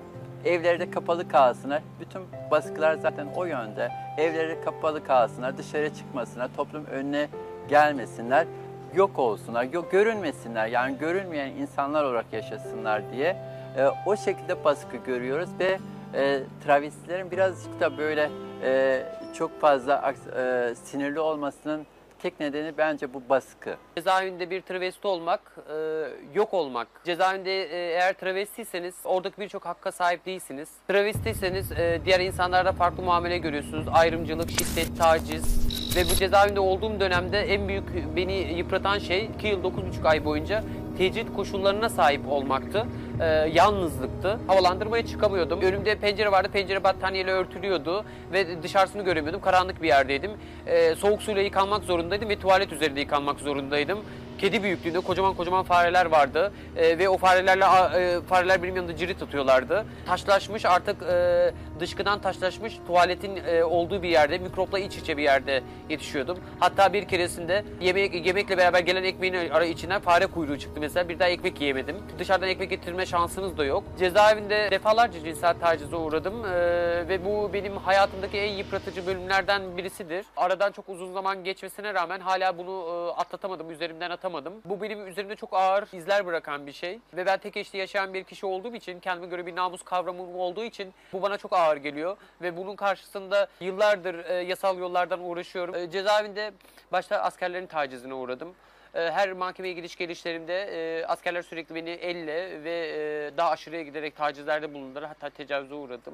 evleri 0.46 0.80
de 0.80 0.92
kapalı 0.92 1.28
kalsınlar. 1.28 1.82
Bütün 2.00 2.22
baskılar 2.52 2.96
zaten 2.96 3.28
o 3.36 3.46
yönde. 3.46 3.92
Evleri 4.18 4.62
kapalı 4.66 5.04
kalsınlar, 5.04 5.58
dışarı 5.58 5.94
çıkmasınlar, 5.94 6.50
toplum 6.58 6.86
önüne 6.86 7.28
gelmesinler, 7.70 8.48
yok 8.96 9.20
olsunlar, 9.20 9.64
yok 9.64 9.92
görünmesinler. 9.92 10.68
Yani 10.68 10.98
görünmeyen 10.98 11.50
insanlar 11.50 12.04
olarak 12.04 12.26
yaşasınlar 12.32 13.12
diye 13.12 13.38
e, 13.78 13.88
o 14.06 14.16
şekilde 14.18 14.64
baskı 14.64 14.98
görüyoruz 14.98 15.50
ve 15.60 15.80
e, 16.14 16.40
travestilerin 16.66 17.32
birazcık 17.32 17.80
da 17.80 17.98
böyle 17.98 18.30
e, 18.64 19.04
çok 19.34 19.62
fazla 19.62 20.14
e, 20.38 20.76
sinirli 20.76 21.20
olmasının 21.20 21.86
tek 22.20 22.40
nedeni 22.40 22.78
bence 22.78 23.14
bu 23.14 23.22
baskı. 23.30 23.76
Cezaevinde 23.96 24.50
bir 24.50 24.62
travesti 24.62 25.08
olmak, 25.08 25.56
e, 25.70 26.08
yok 26.34 26.54
olmak. 26.54 26.88
Cezaevinde 27.04 27.64
e, 27.64 27.92
eğer 27.94 28.14
travestiyseniz 28.14 28.96
oradaki 29.04 29.42
birçok 29.42 29.66
hakka 29.66 29.92
sahip 29.92 30.26
değilsiniz. 30.26 30.70
Travestiyseniz 30.88 31.72
e, 31.72 32.02
diğer 32.06 32.20
insanlarda 32.20 32.72
farklı 32.72 33.04
muamele 33.04 33.38
görüyorsunuz. 33.38 33.88
Ayrımcılık, 33.94 34.50
şiddet, 34.50 34.98
taciz. 34.98 35.67
Ve 35.98 36.10
bu 36.10 36.16
cezaevinde 36.16 36.60
olduğum 36.60 37.00
dönemde 37.00 37.40
en 37.40 37.68
büyük 37.68 38.16
beni 38.16 38.34
yıpratan 38.34 39.00
şey 39.00 39.30
2 39.36 39.48
yıl 39.48 39.64
9,5 39.64 40.08
ay 40.08 40.26
boyunca 40.26 40.64
tecrit 40.98 41.34
koşullarına 41.36 41.90
sahip 41.90 42.22
olmaktı. 42.30 42.86
E, 43.22 43.26
yalnızlıktı. 43.54 44.40
Havalandırmaya 44.48 45.06
çıkamıyordum. 45.06 45.62
Önümde 45.62 45.96
pencere 45.96 46.32
vardı. 46.32 46.50
Pencere 46.54 46.84
battaniyeyle 46.84 47.32
örtülüyordu 47.32 48.06
ve 48.34 48.64
dışarısını 48.64 49.04
göremiyordum. 49.04 49.42
Karanlık 49.42 49.82
bir 49.82 49.88
yerdeydim. 49.88 50.32
E, 50.68 50.96
soğuk 50.96 51.22
suyla 51.22 51.42
yıkanmak 51.42 51.84
zorundaydım 51.84 52.30
ve 52.30 52.40
tuvalet 52.40 52.74
üzerinde 52.74 53.00
yıkanmak 53.00 53.40
zorundaydım. 53.40 54.00
Kedi 54.38 54.64
büyüklüğünde 54.64 55.00
kocaman 55.00 55.34
kocaman 55.34 55.64
fareler 55.64 56.06
vardı 56.06 56.52
E, 56.78 57.00
ve 57.00 57.10
o 57.10 57.18
farelerle 57.18 57.66
e, 58.00 58.22
fareler 58.22 58.64
benim 58.64 58.76
yanımda 58.76 58.96
cirit 58.96 59.24
atıyorlardı. 59.24 59.86
Taşlaşmış 60.06 60.66
artık 60.66 61.04
e, 61.04 61.52
dışkıdan 61.80 62.20
taşlaşmış 62.20 62.74
tuvaletin 62.88 63.36
e, 63.36 63.64
olduğu 63.64 64.04
bir 64.04 64.10
yerde 64.10 64.38
mikropla 64.38 64.80
iç 64.80 64.98
içe 64.98 65.18
bir 65.18 65.24
yerde 65.24 65.64
yetişiyordum. 65.90 66.38
Hatta 66.60 66.94
bir 66.94 67.08
keresinde 67.08 67.64
yemek 67.82 68.26
yemekle 68.28 68.58
beraber 68.58 68.80
gelen 68.80 69.04
ekmeğin 69.04 69.50
ara 69.50 69.66
içinden 69.66 70.02
fare 70.02 70.26
kuyruğu 70.28 70.60
çıktı 70.60 70.80
mesela 70.82 71.10
bir 71.10 71.20
daha 71.20 71.30
ekmek 71.30 71.62
yiyemedim. 71.62 71.96
Dışarıdan 72.20 72.50
ekmek 72.50 72.70
getirme 72.70 73.06
şansınız 73.06 73.58
da 73.58 73.66
yok. 73.66 73.84
Cezaevinde 74.00 74.68
defalarca 74.72 75.24
cinsel 75.24 75.54
tacize 75.60 75.96
uğradım 75.96 76.46
e, 76.46 76.50
ve 77.10 77.26
bu 77.26 77.54
benim 77.54 77.78
hayatımdaki 77.78 78.38
en 78.38 78.54
yıpratıcı 78.54 79.08
bölümlerden 79.08 79.78
birisidir. 79.78 80.26
Aradan 80.38 80.72
çok 80.72 80.90
uzun 80.90 81.14
zaman 81.14 81.44
geçmesine 81.44 81.94
rağmen 81.94 82.20
hala 82.20 82.58
bunu 82.58 82.72
e, 82.72 83.20
atlatamadım, 83.22 83.72
üzerimden 83.72 84.10
atamadım. 84.10 84.27
Bu 84.66 84.82
benim 84.82 85.08
üzerimde 85.08 85.36
çok 85.36 85.54
ağır 85.54 85.88
izler 85.94 86.26
bırakan 86.26 86.68
bir 86.68 86.72
şey. 86.72 87.00
Ve 87.14 87.26
ben 87.26 87.38
tek 87.38 87.58
eşli 87.58 87.80
yaşayan 87.80 88.14
bir 88.14 88.24
kişi 88.24 88.46
olduğum 88.46 88.76
için, 88.76 89.00
kendime 89.00 89.28
göre 89.28 89.46
bir 89.46 89.56
namus 89.56 89.84
kavramım 89.84 90.36
olduğu 90.40 90.64
için 90.64 90.94
bu 91.14 91.22
bana 91.22 91.38
çok 91.38 91.54
ağır 91.54 91.78
geliyor. 91.78 92.18
Ve 92.42 92.58
bunun 92.58 92.76
karşısında 92.76 93.48
yıllardır 93.60 94.26
e, 94.26 94.34
yasal 94.34 94.78
yollardan 94.80 95.24
uğraşıyorum. 95.24 95.76
E, 95.76 95.90
cezaevinde 95.90 96.52
başta 96.92 97.18
askerlerin 97.22 97.68
tacizine 97.68 98.14
uğradım. 98.14 98.56
E, 98.96 99.12
Her 99.12 99.34
mahkemeye 99.34 99.74
gidiş 99.74 99.96
gelişlerimde 99.96 100.62
e, 100.64 101.06
askerler 101.06 101.42
sürekli 101.42 101.76
beni 101.76 101.90
elle 101.90 102.64
ve 102.64 102.88
e, 102.88 103.38
daha 103.38 103.50
aşırıya 103.50 103.82
giderek 103.82 104.16
tacizlerde 104.16 104.74
bulundular. 104.74 105.06
Hatta 105.06 105.30
tecavüze 105.30 105.74
uğradım. 105.74 106.14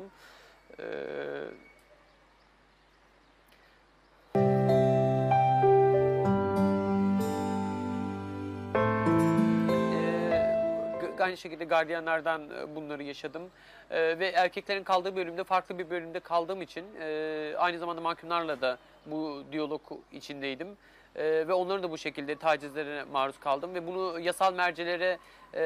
E, 0.79 0.83
aynı 11.33 11.39
şekilde 11.39 11.65
gardiyanlardan 11.65 12.41
e, 12.41 12.75
bunları 12.75 13.03
yaşadım. 13.03 13.41
Ee, 13.91 14.19
ve 14.19 14.27
erkeklerin 14.27 14.83
kaldığı 14.83 15.15
bölümde 15.15 15.43
farklı 15.43 15.79
bir 15.79 15.89
bölümde 15.89 16.19
kaldığım 16.19 16.61
için 16.61 16.85
e, 17.01 17.53
aynı 17.57 17.79
zamanda 17.79 18.01
mahkumlarla 18.01 18.61
da 18.61 18.77
bu 19.05 19.43
diyalog 19.51 19.81
içindeydim. 20.11 20.67
Ve 21.15 21.53
onların 21.53 21.83
da 21.83 21.91
bu 21.91 21.97
şekilde 21.97 22.35
tacizlere 22.35 23.03
maruz 23.03 23.39
kaldım 23.39 23.73
ve 23.73 23.87
bunu 23.87 24.19
yasal 24.19 24.53
mercilere 24.53 25.17
e, 25.53 25.61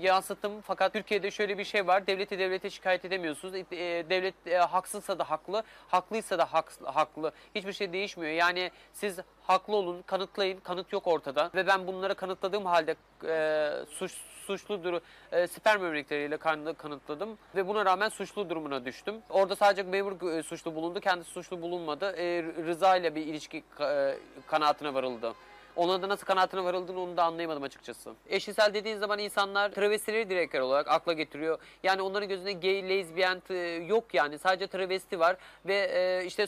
yansıttım. 0.00 0.60
Fakat 0.60 0.92
Türkiye'de 0.92 1.30
şöyle 1.30 1.58
bir 1.58 1.64
şey 1.64 1.86
var. 1.86 2.06
Devleti 2.06 2.38
devlete 2.38 2.70
şikayet 2.70 3.04
edemiyorsunuz. 3.04 3.54
E, 3.54 3.64
devlet 4.10 4.46
e, 4.46 4.56
haksızsa 4.58 5.18
da 5.18 5.30
haklı, 5.30 5.62
haklıysa 5.88 6.38
da 6.38 6.42
haks- 6.42 6.84
haklı. 6.84 7.32
Hiçbir 7.54 7.72
şey 7.72 7.92
değişmiyor. 7.92 8.32
Yani 8.32 8.70
siz 8.92 9.18
haklı 9.42 9.76
olun, 9.76 10.02
kanıtlayın. 10.06 10.60
Kanıt 10.60 10.92
yok 10.92 11.06
ortada. 11.06 11.50
Ve 11.54 11.66
ben 11.66 11.86
bunları 11.86 12.14
kanıtladığım 12.14 12.66
halde 12.66 12.96
e, 13.26 13.70
suç 13.90 14.12
suçludur 14.46 15.00
e, 15.32 15.46
sperm 15.46 15.82
örnekleriyle 15.82 16.36
kan- 16.36 16.74
kanıtladım 16.74 17.38
ve 17.56 17.68
buna 17.68 17.84
rağmen 17.84 18.08
suçlu 18.08 18.50
durumuna 18.50 18.84
düştüm. 18.84 19.14
Orada 19.30 19.56
sadece 19.56 19.82
memur 19.82 20.32
e, 20.38 20.42
suçlu 20.42 20.74
bulundu, 20.74 21.00
kendisi 21.00 21.30
suçlu 21.30 21.62
bulunmadı. 21.62 22.16
E, 22.16 22.42
Rıza 22.42 22.96
ile 22.96 23.14
bir 23.14 23.26
ilişki 23.26 23.64
e, 23.80 24.18
kanaatine 24.46 24.94
varıldı. 24.94 25.32
Ona 25.76 26.02
da 26.02 26.08
nasıl 26.08 26.26
kanaatine 26.26 26.64
varıldığını 26.64 27.00
onu 27.00 27.16
da 27.16 27.24
anlayamadım 27.24 27.62
açıkçası. 27.62 28.14
Eşcinsel 28.28 28.74
dediğin 28.74 28.98
zaman 28.98 29.18
insanlar 29.18 29.70
travestileri 29.70 30.30
direkt 30.30 30.54
olarak 30.54 30.88
akla 30.88 31.12
getiriyor. 31.12 31.58
Yani 31.82 32.02
onların 32.02 32.28
gözünde 32.28 32.52
gay, 32.52 32.88
lezbiyen 32.88 33.42
yok 33.86 34.14
yani. 34.14 34.38
Sadece 34.38 34.66
travesti 34.66 35.20
var 35.20 35.36
ve 35.66 35.74
e, 35.74 36.26
işte 36.26 36.46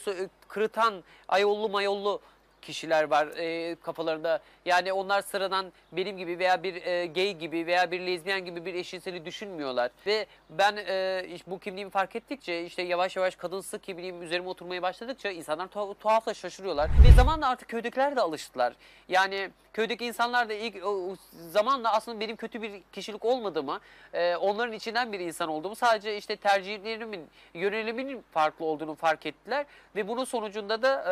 kırıtan, 0.48 1.04
ayollu 1.28 1.68
mayollu 1.68 2.20
kişiler 2.62 3.04
var 3.04 3.26
e, 3.36 3.74
kafalarında. 3.74 4.40
Yani 4.68 4.92
onlar 4.92 5.22
sıradan 5.22 5.72
benim 5.92 6.16
gibi 6.16 6.38
veya 6.38 6.62
bir 6.62 6.86
e, 6.86 7.06
gay 7.06 7.32
gibi 7.34 7.66
veya 7.66 7.90
bir 7.90 8.00
lezbiyen 8.00 8.44
gibi 8.44 8.64
bir 8.64 8.74
eşcinseli 8.74 9.24
düşünmüyorlar. 9.24 9.90
Ve 10.06 10.26
ben 10.50 10.76
e, 10.76 11.26
bu 11.46 11.58
kimliğimi 11.58 11.90
fark 11.90 12.16
ettikçe 12.16 12.64
işte 12.64 12.82
yavaş 12.82 13.16
yavaş 13.16 13.36
kadınsı 13.36 13.78
kimliğim 13.78 14.22
üzerime 14.22 14.48
oturmaya 14.48 14.82
başladıkça 14.82 15.30
insanlar 15.30 15.66
tuha- 15.66 15.94
tuhafla 15.94 16.34
şaşırıyorlar. 16.34 16.90
Ve 17.08 17.12
zamanla 17.16 17.48
artık 17.48 17.68
köydekiler 17.68 18.16
de 18.16 18.20
alıştılar. 18.20 18.72
Yani 19.08 19.50
köydeki 19.72 20.06
insanlar 20.06 20.48
da 20.48 20.54
ilk 20.54 20.86
o, 20.86 21.16
zamanla 21.50 21.92
aslında 21.92 22.20
benim 22.20 22.36
kötü 22.36 22.62
bir 22.62 22.82
kişilik 22.92 23.24
olmadığımı, 23.24 23.80
e, 24.12 24.36
onların 24.36 24.72
içinden 24.72 25.12
bir 25.12 25.20
insan 25.20 25.48
olduğumu 25.48 25.76
sadece 25.76 26.16
işte 26.16 26.36
tercihlerimin, 26.36 27.26
yönelimimin 27.54 28.24
farklı 28.32 28.64
olduğunu 28.64 28.94
fark 28.94 29.26
ettiler 29.26 29.66
ve 29.96 30.08
bunun 30.08 30.24
sonucunda 30.24 30.82
da 30.82 31.04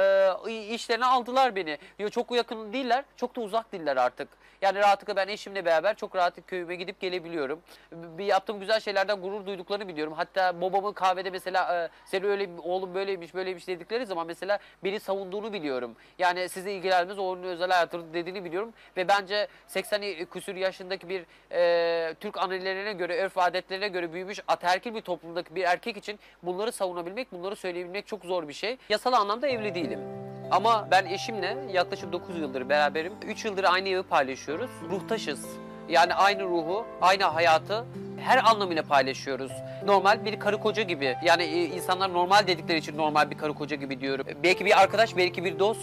e, 0.51 0.53
işlerine 0.75 1.07
aldılar 1.07 1.57
beni. 1.57 1.79
Yo, 1.99 2.09
Çok 2.09 2.31
yakın 2.31 2.73
değiller, 2.73 3.05
çok 3.17 3.37
da 3.37 3.41
uzak 3.47 3.73
değiller 3.73 3.97
artık. 3.97 4.29
Yani 4.63 4.79
rahatlıkla 4.79 5.17
ben 5.17 5.29
eşimle 5.29 5.65
beraber 5.65 5.97
çok 5.97 6.17
rahat 6.17 6.35
köyüme 6.47 6.75
gidip 6.75 7.01
gelebiliyorum. 7.01 7.61
Bir 7.93 8.25
yaptığım 8.25 8.61
güzel 8.61 8.81
şeylerden 8.81 9.21
gurur 9.21 9.47
duyduklarını 9.47 9.89
biliyorum. 9.89 10.13
Hatta 10.13 10.61
babamın 10.61 10.93
kahvede 10.93 11.31
mesela 11.31 11.85
e, 11.85 11.89
seni 12.05 12.27
öyle 12.27 12.49
oğlum 12.63 12.95
böyleymiş 12.95 13.35
böyleymiş 13.35 13.69
dedikleri 13.69 14.07
zaman 14.07 14.27
mesela 14.27 14.59
beni 14.85 15.01
savunduğunu 15.01 15.53
biliyorum. 15.53 15.97
Yani 16.19 16.49
sizi 16.49 16.71
ilgilenmez 16.71 17.19
onun 17.19 17.43
özel 17.43 17.71
hayatı 17.71 18.15
dediğini 18.15 18.45
biliyorum. 18.45 18.73
Ve 18.97 19.09
bence 19.09 19.49
80 19.67 20.25
küsür 20.25 20.57
yaşındaki 20.57 21.09
bir 21.09 21.25
e, 21.53 22.15
Türk 22.15 22.39
annelerine 22.39 22.93
göre, 22.93 23.17
örf 23.17 23.39
adetlerine 23.39 23.89
göre 23.89 24.13
büyümüş 24.13 24.41
ataerkil 24.49 24.95
bir 24.95 25.01
toplumdaki 25.01 25.55
bir 25.55 25.65
erkek 25.65 25.97
için 25.97 26.19
bunları 26.43 26.73
savunabilmek, 26.73 27.33
bunları 27.33 27.57
söyleyebilmek 27.57 28.07
çok 28.07 28.25
zor 28.25 28.49
bir 28.49 28.53
şey. 28.53 28.79
Yasal 28.89 29.13
anlamda 29.13 29.49
evli 29.49 29.75
değilim. 29.75 30.26
Ama 30.51 30.89
ben 30.91 31.07
eşimle 31.07 31.57
yaklaşık 31.73 32.13
9 32.13 32.39
yıldır 32.39 32.69
beraberim. 32.69 33.13
3 33.27 33.45
yıldır 33.45 33.65
aynı 33.65 33.89
evi 33.89 34.03
paylaşıyoruz. 34.03 34.71
Ruhtaşız. 34.91 35.47
Yani 35.89 36.15
aynı 36.15 36.43
ruhu, 36.45 36.87
aynı 37.01 37.25
hayatı 37.25 37.85
her 38.21 38.45
anlamıyla 38.45 38.83
paylaşıyoruz. 38.83 39.53
normal 39.85 40.25
bir 40.25 40.41
karı 40.41 40.59
koca 40.59 40.83
gibi. 40.83 41.17
Yani 41.25 41.43
e, 41.43 41.65
insanlar 41.65 42.13
normal 42.13 42.47
dedikleri 42.47 42.79
için 42.79 42.97
normal 42.97 43.31
bir 43.31 43.39
karı 43.39 43.55
koca 43.55 43.77
gibi 43.77 44.01
diyorum. 44.01 44.27
Belki 44.43 44.65
bir 44.65 44.81
arkadaş, 44.81 45.17
belki 45.17 45.45
bir 45.45 45.59
dost. 45.59 45.81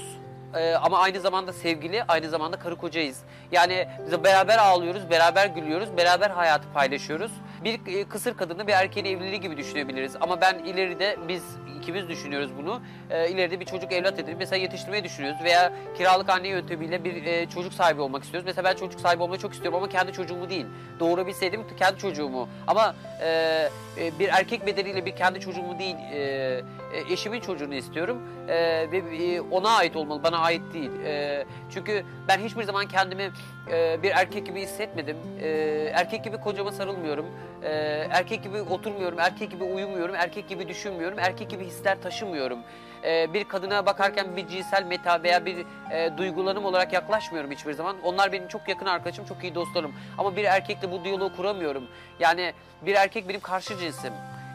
Ee, 0.56 0.74
ama 0.76 1.00
aynı 1.00 1.20
zamanda 1.20 1.54
sevgili, 1.54 2.04
aynı 2.04 2.30
zamanda 2.30 2.60
karı 2.60 2.76
kocayız. 2.76 3.20
Yani 3.52 3.88
biz 4.06 4.24
beraber 4.24 4.58
ağlıyoruz, 4.58 5.10
beraber 5.10 5.48
gülüyoruz, 5.48 5.98
beraber 5.98 6.30
hayatı 6.30 6.68
paylaşıyoruz. 6.74 7.32
Bir 7.64 7.80
e, 7.88 8.04
kısır 8.04 8.38
kadını 8.38 8.68
bir 8.68 8.74
erkeğin 8.74 9.06
evliliği 9.06 9.42
gibi 9.42 9.58
düşünebiliriz. 9.58 10.16
Ama 10.22 10.42
ben 10.42 10.60
ileride 10.60 11.18
biz 11.28 11.44
ikimiz 11.84 12.10
düşünüyoruz 12.10 12.50
bunu. 12.58 12.82
Ee, 13.10 13.30
ileride 13.30 13.60
bir 13.60 13.66
çocuk 13.66 13.92
evlat 13.92 14.20
edinip 14.20 14.38
mesela 14.40 14.62
yetiştirmeyi 14.62 15.04
düşünüyoruz 15.04 15.44
veya 15.44 15.74
kiralık 15.98 16.30
anne 16.30 16.48
yöntemiyle 16.48 17.04
bir 17.04 17.26
e, 17.26 17.50
çocuk 17.50 17.74
sahibi 17.74 18.02
olmak 18.02 18.24
istiyoruz. 18.24 18.46
Mesela 18.46 18.70
ben 18.70 18.76
çocuk 18.76 19.00
sahibi 19.00 19.24
olmayı 19.24 19.42
çok 19.42 19.54
istiyorum 19.54 19.78
ama 19.78 19.90
kendi 19.90 20.14
çocuğumu 20.14 20.50
değil. 20.50 20.66
Doğurabilseydim 21.00 21.64
kendi 21.80 21.98
çocuğumu. 22.00 22.50
Ama 22.68 22.96
e, 23.22 23.70
e, 23.98 24.20
bir 24.20 24.28
erkek 24.30 24.66
bedeniyle 24.66 25.06
bir 25.06 25.16
kendi 25.16 25.40
çocuğumu 25.40 25.80
değil, 25.80 25.96
e, 25.96 26.18
e, 26.18 27.14
eşimin 27.14 27.40
çocuğunu 27.40 27.76
istiyorum. 27.76 28.22
E, 28.48 28.56
ve 28.92 28.98
e, 28.98 29.42
ona 29.42 29.70
ait 29.70 29.96
olmalı, 29.96 30.24
bana 30.24 30.38
ait 30.38 30.62
değil. 30.74 30.92
E, 31.06 31.46
çünkü 31.70 32.04
ben 32.28 32.40
hiçbir 32.40 32.64
zaman 32.64 32.88
kendimi 32.88 33.32
e, 33.72 34.04
bir 34.04 34.12
erkek 34.12 34.46
gibi 34.46 34.62
hissetmedim. 34.62 35.18
E, 35.42 35.48
erkek 35.94 36.24
gibi 36.24 36.38
kocama 36.38 36.72
sarılmıyorum. 36.72 37.26
E, 37.64 37.70
erkek 38.10 38.44
gibi 38.44 38.62
oturmuyorum, 38.62 39.20
erkek 39.20 39.52
gibi 39.52 39.64
uyumuyorum, 39.64 40.16
erkek 40.16 40.50
gibi 40.50 40.68
düşünmüyorum, 40.68 41.20
erkek 41.20 41.50
gibi 41.50 41.66
hisler 41.66 42.02
taşımıyorum. 42.02 42.60
E, 43.04 43.34
bir 43.34 43.44
kadına 43.44 43.86
bakarken 43.86 44.38
bir 44.38 44.48
cinsel 44.48 44.84
meta 44.84 45.24
veya 45.24 45.46
bir 45.46 45.66
e, 45.92 46.18
duygulanım 46.18 46.66
olarak 46.66 46.94
yaklaşmıyorum 46.94 47.52
hiçbir 47.52 47.74
zaman. 47.74 47.96
Onlar 48.04 48.32
benim 48.32 48.48
çok 48.48 48.70
yakın 48.70 48.86
arkadaşım, 48.86 49.26
çok 49.26 49.44
iyi 49.44 49.56
dostlarım. 49.56 49.94
Ama 50.18 50.36
bir 50.36 50.44
erkekle 50.44 50.92
bu 50.92 51.04
diyaloğu 51.04 51.36
kuramıyorum. 51.36 51.84
Yani 52.20 52.54
bir 52.82 52.96
erkek 52.96 53.30
benim 53.30 53.42
karşı 53.42 53.78
cinsim. 53.78 54.14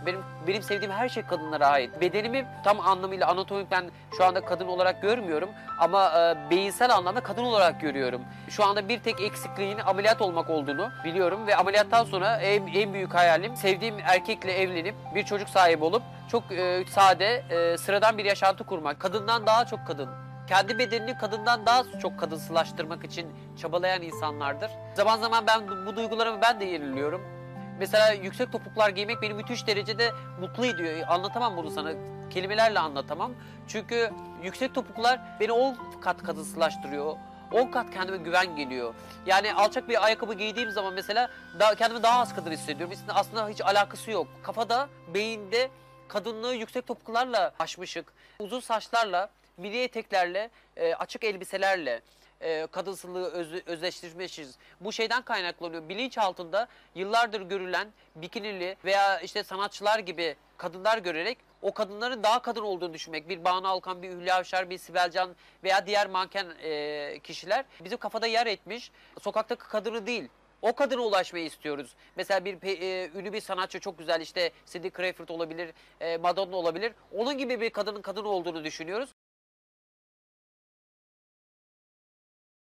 Benim 0.08 0.20
benim 0.46 0.62
sevdiğim 0.62 0.92
her 0.92 1.08
şey 1.08 1.22
kadınlara 1.22 1.66
ait. 1.66 2.00
Bedenimi 2.00 2.46
tam 2.64 2.80
anlamıyla 2.80 3.28
anatomik 3.28 3.70
ben 3.70 3.84
şu 4.16 4.24
anda 4.24 4.44
kadın 4.44 4.66
olarak 4.66 5.02
görmüyorum 5.02 5.48
ama 5.78 6.12
e, 6.20 6.50
beyinsel 6.50 6.94
anlamda 6.94 7.20
kadın 7.20 7.44
olarak 7.44 7.80
görüyorum. 7.80 8.22
Şu 8.48 8.64
anda 8.64 8.88
bir 8.88 8.98
tek 8.98 9.20
eksikliğin 9.20 9.78
ameliyat 9.78 10.22
olmak 10.22 10.50
olduğunu 10.50 10.90
biliyorum 11.04 11.46
ve 11.46 11.56
ameliyattan 11.56 12.04
sonra 12.04 12.36
en, 12.36 12.66
en 12.66 12.94
büyük 12.94 13.14
hayalim 13.14 13.56
sevdiğim 13.56 13.98
erkekle 13.98 14.52
evlenip 14.52 14.94
bir 15.14 15.24
çocuk 15.24 15.48
sahibi 15.48 15.84
olup 15.84 16.02
çok 16.30 16.52
e, 16.52 16.84
sade, 16.94 17.44
e, 17.50 17.78
sıradan 17.78 18.18
bir 18.18 18.24
yaşantı 18.24 18.64
kurmak. 18.64 19.00
Kadından 19.00 19.46
daha 19.46 19.66
çok 19.66 19.86
kadın 19.86 20.08
kendi 20.48 20.78
bedenini 20.78 21.18
kadından 21.18 21.66
daha 21.66 21.82
çok 22.02 22.20
kadınsılaştırmak 22.20 23.04
için 23.04 23.26
çabalayan 23.62 24.02
insanlardır. 24.02 24.70
Zaman 24.94 25.18
zaman 25.18 25.46
ben 25.46 25.86
bu 25.86 25.96
duygularımı 25.96 26.42
ben 26.42 26.60
de 26.60 26.64
yeniliyorum. 26.64 27.38
Mesela 27.78 28.12
yüksek 28.12 28.52
topuklar 28.52 28.88
giymek 28.88 29.23
beni 29.23 29.35
müthiş 29.35 29.66
derecede 29.66 30.12
mutlu 30.40 30.66
ediyor. 30.66 31.06
Anlatamam 31.08 31.56
bunu 31.56 31.70
sana. 31.70 31.92
Kelimelerle 32.30 32.78
anlatamam. 32.78 33.35
Çünkü 33.68 34.11
yüksek 34.42 34.75
topuklar 34.75 35.20
beni 35.40 35.52
10 35.52 35.76
kat 36.00 36.23
kadınsılaştırıyor. 36.23 37.16
10 37.52 37.66
kat 37.66 37.90
kendime 37.90 38.16
güven 38.18 38.56
geliyor. 38.56 38.94
Yani 39.26 39.54
alçak 39.54 39.88
bir 39.88 40.04
ayakkabı 40.04 40.35
giydiğim 40.35 40.70
zaman 40.70 40.94
mesela 40.94 41.31
daha, 41.59 41.74
kendimi 41.74 42.02
daha 42.02 42.20
az 42.20 42.35
kadın 42.35 42.50
hissediyorum. 42.50 42.96
Aslında, 43.09 43.48
hiç 43.48 43.61
alakası 43.61 44.11
yok. 44.11 44.26
Kafada, 44.42 44.88
beyinde 45.14 45.70
kadınlığı 46.09 46.55
yüksek 46.55 46.87
topuklarla 46.87 47.52
aşmışık. 47.59 48.12
Uzun 48.38 48.61
saçlarla, 48.61 49.31
mini 49.57 49.76
eteklerle, 49.76 50.50
e, 50.76 50.94
açık 50.94 51.24
elbiselerle 51.24 52.00
e, 52.40 52.66
kadınsılığı 52.66 53.31
öz, 53.31 53.66
özleştirmişiz. 53.66 54.59
Bu 54.81 54.92
şeyden 54.92 55.22
kaynaklanıyor. 55.22 55.88
Bilinç 55.88 56.18
altında 56.18 56.68
yıllardır 56.94 57.40
görülen 57.40 57.88
bikinili 58.16 58.77
veya 58.85 59.20
işte 59.20 59.44
sanatçılar 59.44 59.98
gibi 59.98 60.37
kadınlar 60.57 60.98
görerek 60.98 61.38
o 61.62 61.74
kadınların 61.74 62.22
daha 62.22 62.42
kadın 62.42 62.62
olduğunu 62.62 62.94
düşünmek. 62.94 63.29
Bir 63.29 63.44
Banu 63.44 63.68
Alkan, 63.68 64.03
bir 64.03 64.11
Hülya 64.11 64.37
Avşar, 64.37 64.70
bir 64.70 64.79
Sibel 64.79 65.11
Can 65.11 65.37
veya 65.64 65.87
diğer 65.87 66.07
manken 66.07 66.46
e, 66.62 67.18
kişiler 67.22 67.64
bizim 67.85 67.98
kafada 67.98 68.27
yer 68.27 68.46
etmiş. 68.46 68.90
Sokaktaki 69.20 69.62
kadını 69.68 70.07
değil, 70.07 70.29
o 70.62 70.72
kadına 70.72 71.01
ulaşmayı 71.01 71.44
istiyoruz. 71.44 71.94
Mesela 72.16 72.44
bir 72.44 72.59
e, 72.62 73.11
ünlü 73.18 73.33
bir 73.33 73.40
sanatçı 73.40 73.81
çok 73.81 73.98
güzel 73.98 74.20
işte 74.20 74.51
Cindy 74.66 74.90
Crawford 74.90 75.29
olabilir, 75.29 75.72
e, 76.01 76.16
Madonna 76.16 76.57
olabilir. 76.57 76.92
Onun 77.12 77.38
gibi 77.38 77.61
bir 77.61 77.70
kadının 77.70 78.03
kadın 78.03 78.24
olduğunu 78.24 78.64
düşünüyoruz. 78.64 79.11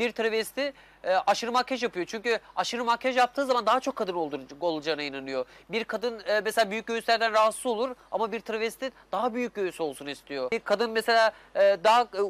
Bir 0.00 0.12
travesti 0.12 0.72
e, 1.04 1.14
aşırı 1.14 1.52
makyaj 1.52 1.82
yapıyor. 1.82 2.06
Çünkü 2.06 2.38
aşırı 2.56 2.84
makyaj 2.84 3.16
yaptığı 3.16 3.46
zaman 3.46 3.66
daha 3.66 3.80
çok 3.80 3.96
kadın 3.96 4.14
olduğunu, 4.14 4.42
olacağına 4.60 5.02
inanıyor. 5.02 5.46
Bir 5.68 5.84
kadın 5.84 6.20
e, 6.26 6.40
mesela 6.40 6.70
büyük 6.70 6.86
göğüslerden 6.86 7.32
rahatsız 7.32 7.66
olur 7.66 7.94
ama 8.10 8.32
bir 8.32 8.40
travesti 8.40 8.90
daha 9.12 9.34
büyük 9.34 9.54
göğüs 9.54 9.80
olsun 9.80 10.06
istiyor. 10.06 10.50
Bir 10.50 10.60
kadın 10.60 10.90
mesela 10.90 11.32
e, 11.54 11.76
daha 11.84 12.02
e, 12.02 12.20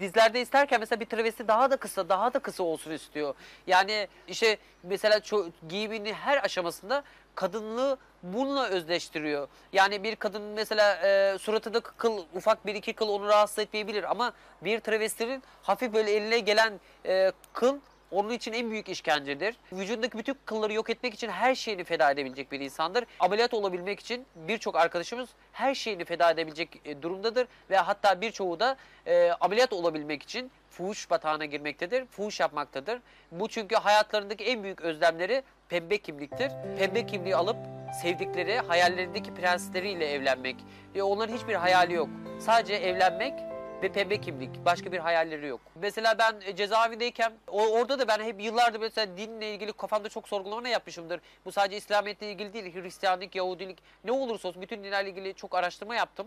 dizlerde 0.00 0.40
isterken 0.40 0.80
mesela 0.80 1.00
bir 1.00 1.06
travesti 1.06 1.48
daha 1.48 1.70
da 1.70 1.76
kısa, 1.76 2.08
daha 2.08 2.34
da 2.34 2.38
kısa 2.38 2.62
olsun 2.62 2.90
istiyor. 2.90 3.34
Yani 3.66 4.08
işte 4.28 4.58
mesela 4.82 5.20
giyiminin 5.68 6.12
her 6.12 6.44
aşamasında 6.44 7.02
kadınlığı 7.34 7.98
bununla 8.22 8.66
özleştiriyor. 8.66 9.48
Yani 9.72 10.02
bir 10.02 10.16
kadın 10.16 10.42
mesela 10.42 10.94
e, 10.94 11.38
suratındaki 11.38 11.88
kıl 11.96 12.24
ufak 12.34 12.66
bir 12.66 12.74
iki 12.74 12.92
kıl 12.92 13.08
onu 13.08 13.26
rahatsız 13.28 13.58
etmeyebilir 13.58 14.10
ama 14.10 14.32
bir 14.62 14.80
travestinin 14.80 15.42
hafif 15.62 15.92
böyle 15.92 16.12
eline 16.12 16.38
gelen 16.38 16.80
e, 17.06 17.32
kıl 17.52 17.78
onun 18.12 18.30
için 18.30 18.52
en 18.52 18.70
büyük 18.70 18.88
işkencedir. 18.88 19.56
Vücudundaki 19.72 20.18
bütün 20.18 20.36
kılları 20.44 20.72
yok 20.72 20.90
etmek 20.90 21.14
için 21.14 21.28
her 21.28 21.54
şeyini 21.54 21.84
feda 21.84 22.10
edebilecek 22.10 22.52
bir 22.52 22.60
insandır. 22.60 23.04
Ameliyat 23.20 23.54
olabilmek 23.54 24.00
için 24.00 24.26
birçok 24.34 24.76
arkadaşımız 24.76 25.28
her 25.52 25.74
şeyini 25.74 26.04
feda 26.04 26.30
edebilecek 26.30 26.80
e, 26.84 27.02
durumdadır 27.02 27.46
ve 27.70 27.76
hatta 27.76 28.20
birçoğu 28.20 28.60
da 28.60 28.76
e, 29.06 29.30
ameliyat 29.40 29.72
olabilmek 29.72 30.22
için 30.22 30.50
fuhuş 30.70 31.10
batağına 31.10 31.44
girmektedir, 31.44 32.06
fuhuş 32.06 32.40
yapmaktadır. 32.40 33.00
Bu 33.32 33.48
çünkü 33.48 33.76
hayatlarındaki 33.76 34.44
en 34.44 34.62
büyük 34.62 34.80
özlemleri 34.80 35.42
pembe 35.68 35.98
kimliktir. 35.98 36.50
Pembe 36.78 37.06
kimliği 37.06 37.36
alıp 37.36 37.56
sevdikleri, 37.92 38.58
hayallerindeki 38.58 39.34
prensleriyle 39.34 40.12
evlenmek. 40.12 40.56
E, 40.94 41.02
onların 41.02 41.36
hiçbir 41.36 41.54
hayali 41.54 41.92
yok. 41.92 42.08
Sadece 42.38 42.74
evlenmek 42.74 43.34
ve 43.82 43.92
pembe 43.92 44.20
kimlik. 44.20 44.64
Başka 44.64 44.92
bir 44.92 44.98
hayalleri 44.98 45.46
yok. 45.46 45.60
Mesela 45.74 46.18
ben 46.18 46.34
e, 46.46 46.56
cezaevindeyken 46.56 47.32
o, 47.46 47.66
orada 47.66 47.98
da 47.98 48.08
ben 48.08 48.24
hep 48.24 48.42
yıllardır 48.42 48.80
mesela 48.80 49.16
dinle 49.16 49.54
ilgili 49.54 49.72
kafamda 49.72 50.08
çok 50.08 50.28
sorgulama 50.28 50.68
yapmışımdır. 50.68 51.20
Bu 51.44 51.52
sadece 51.52 51.76
İslamiyet'le 51.76 52.22
ilgili 52.22 52.52
değil. 52.52 52.74
Hristiyanlık, 52.74 53.34
Yahudilik 53.34 53.78
ne 54.04 54.12
olursa 54.12 54.48
olsun 54.48 54.62
bütün 54.62 54.84
dinlerle 54.84 55.10
ilgili 55.10 55.34
çok 55.34 55.54
araştırma 55.54 55.94
yaptım. 55.94 56.26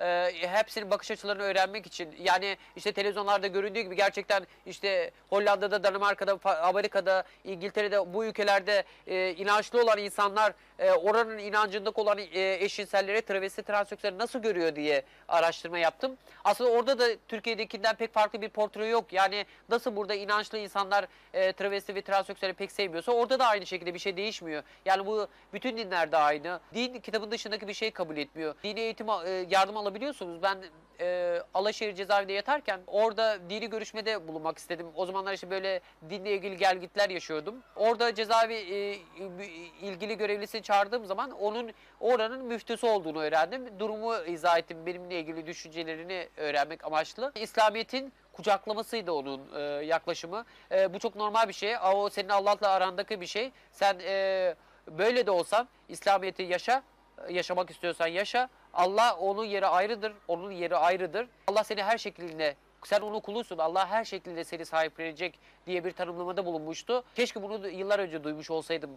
Ee, 0.00 0.32
hepsinin 0.40 0.90
bakış 0.90 1.10
açılarını 1.10 1.42
öğrenmek 1.42 1.86
için 1.86 2.16
yani 2.18 2.56
işte 2.76 2.92
televizyonlarda 2.92 3.46
göründüğü 3.46 3.80
gibi 3.80 3.96
gerçekten 3.96 4.46
işte 4.66 5.10
Hollanda'da, 5.30 5.84
Danimarka'da, 5.84 6.62
Amerika'da, 6.62 7.24
İngiltere'de 7.44 8.14
bu 8.14 8.24
ülkelerde 8.24 8.84
e, 9.06 9.30
inançlı 9.30 9.82
olan 9.82 9.98
insanlar 9.98 10.52
e, 10.78 10.92
oranın 10.92 11.38
inancındaki 11.38 12.00
olan 12.00 12.18
e, 12.18 12.54
eşcinselleri, 12.64 13.22
travesti, 13.22 13.62
transseksüelleri 13.62 14.18
nasıl 14.18 14.38
görüyor 14.38 14.76
diye 14.76 15.02
araştırma 15.28 15.78
yaptım. 15.78 16.16
Aslında 16.44 16.70
orada 16.70 16.98
da 16.98 17.04
Türkiye'dekinden 17.28 17.96
pek 17.96 18.14
farklı 18.14 18.42
bir 18.42 18.48
portre 18.48 18.86
yok. 18.86 19.12
Yani 19.12 19.46
nasıl 19.68 19.96
burada 19.96 20.14
inançlı 20.14 20.58
insanlar 20.58 21.06
e, 21.34 21.52
travesti 21.52 21.94
ve 21.94 22.02
transseksüeli 22.02 22.52
pek 22.52 22.72
sevmiyorsa 22.72 23.12
orada 23.12 23.38
da 23.38 23.46
aynı 23.46 23.66
şekilde 23.66 23.94
bir 23.94 23.98
şey 23.98 24.16
değişmiyor. 24.16 24.62
Yani 24.84 25.06
bu 25.06 25.28
bütün 25.52 25.76
dinlerde 25.76 26.16
aynı. 26.16 26.60
Din 26.74 27.00
kitabın 27.00 27.30
dışındaki 27.30 27.68
bir 27.68 27.74
şey 27.74 27.90
kabul 27.90 28.16
etmiyor. 28.16 28.54
Dini 28.64 28.80
eğitim 28.80 29.08
e, 29.08 29.46
yardım 29.50 29.76
alabiliyorsunuz. 29.84 30.42
Ben 30.42 30.58
e, 31.00 31.40
Alaşehir 31.54 31.94
cezaevinde 31.94 32.32
yatarken 32.32 32.80
orada 32.86 33.38
dini 33.50 33.70
görüşmede 33.70 34.28
bulunmak 34.28 34.58
istedim. 34.58 34.86
O 34.94 35.06
zamanlar 35.06 35.32
işte 35.32 35.50
böyle 35.50 35.80
dinle 36.10 36.32
ilgili 36.32 36.56
gelgitler 36.56 37.10
yaşıyordum. 37.10 37.54
Orada 37.76 38.14
cezaevi 38.14 38.54
e, 38.54 38.98
ilgili 39.82 40.16
görevlisini 40.16 40.62
çağırdığım 40.62 41.06
zaman 41.06 41.30
onun 41.30 41.72
oranın 42.00 42.44
müftüsü 42.44 42.86
olduğunu 42.86 43.20
öğrendim. 43.20 43.78
Durumu 43.78 44.16
izah 44.16 44.58
ettim. 44.58 44.86
Benimle 44.86 45.20
ilgili 45.20 45.46
düşüncelerini 45.46 46.28
öğrenmek 46.36 46.84
amaçlı. 46.84 47.32
İslamiyet'in 47.34 48.12
kucaklamasıydı 48.32 49.12
onun 49.12 49.40
e, 49.54 49.60
yaklaşımı. 49.84 50.44
E, 50.72 50.94
bu 50.94 50.98
çok 50.98 51.16
normal 51.16 51.48
bir 51.48 51.52
şey. 51.52 51.74
O 51.94 52.08
senin 52.10 52.28
Allah'la 52.28 52.68
arandaki 52.68 53.20
bir 53.20 53.26
şey. 53.26 53.52
Sen 53.72 53.98
e, 53.98 54.54
böyle 54.86 55.26
de 55.26 55.30
olsan 55.30 55.68
İslamiyet'i 55.88 56.42
yaşa, 56.42 56.82
yaşamak 57.28 57.70
istiyorsan 57.70 58.06
yaşa. 58.06 58.48
Allah 58.74 59.16
onun 59.16 59.44
yeri 59.44 59.66
ayrıdır, 59.66 60.12
onun 60.28 60.50
yeri 60.50 60.76
ayrıdır. 60.76 61.28
Allah 61.46 61.64
seni 61.64 61.82
her 61.82 61.98
şekilde 61.98 62.56
sen 62.84 63.00
onun 63.00 63.20
kulusun. 63.20 63.58
Allah 63.58 63.88
her 63.88 64.04
şekilde 64.04 64.44
seni 64.44 64.66
sahiplenecek 64.66 65.38
diye 65.66 65.84
bir 65.84 65.92
tanımlamada 65.92 66.46
bulunmuştu. 66.46 67.04
Keşke 67.14 67.42
bunu 67.42 67.68
yıllar 67.68 67.98
önce 67.98 68.24
duymuş 68.24 68.50
olsaydım 68.50 68.90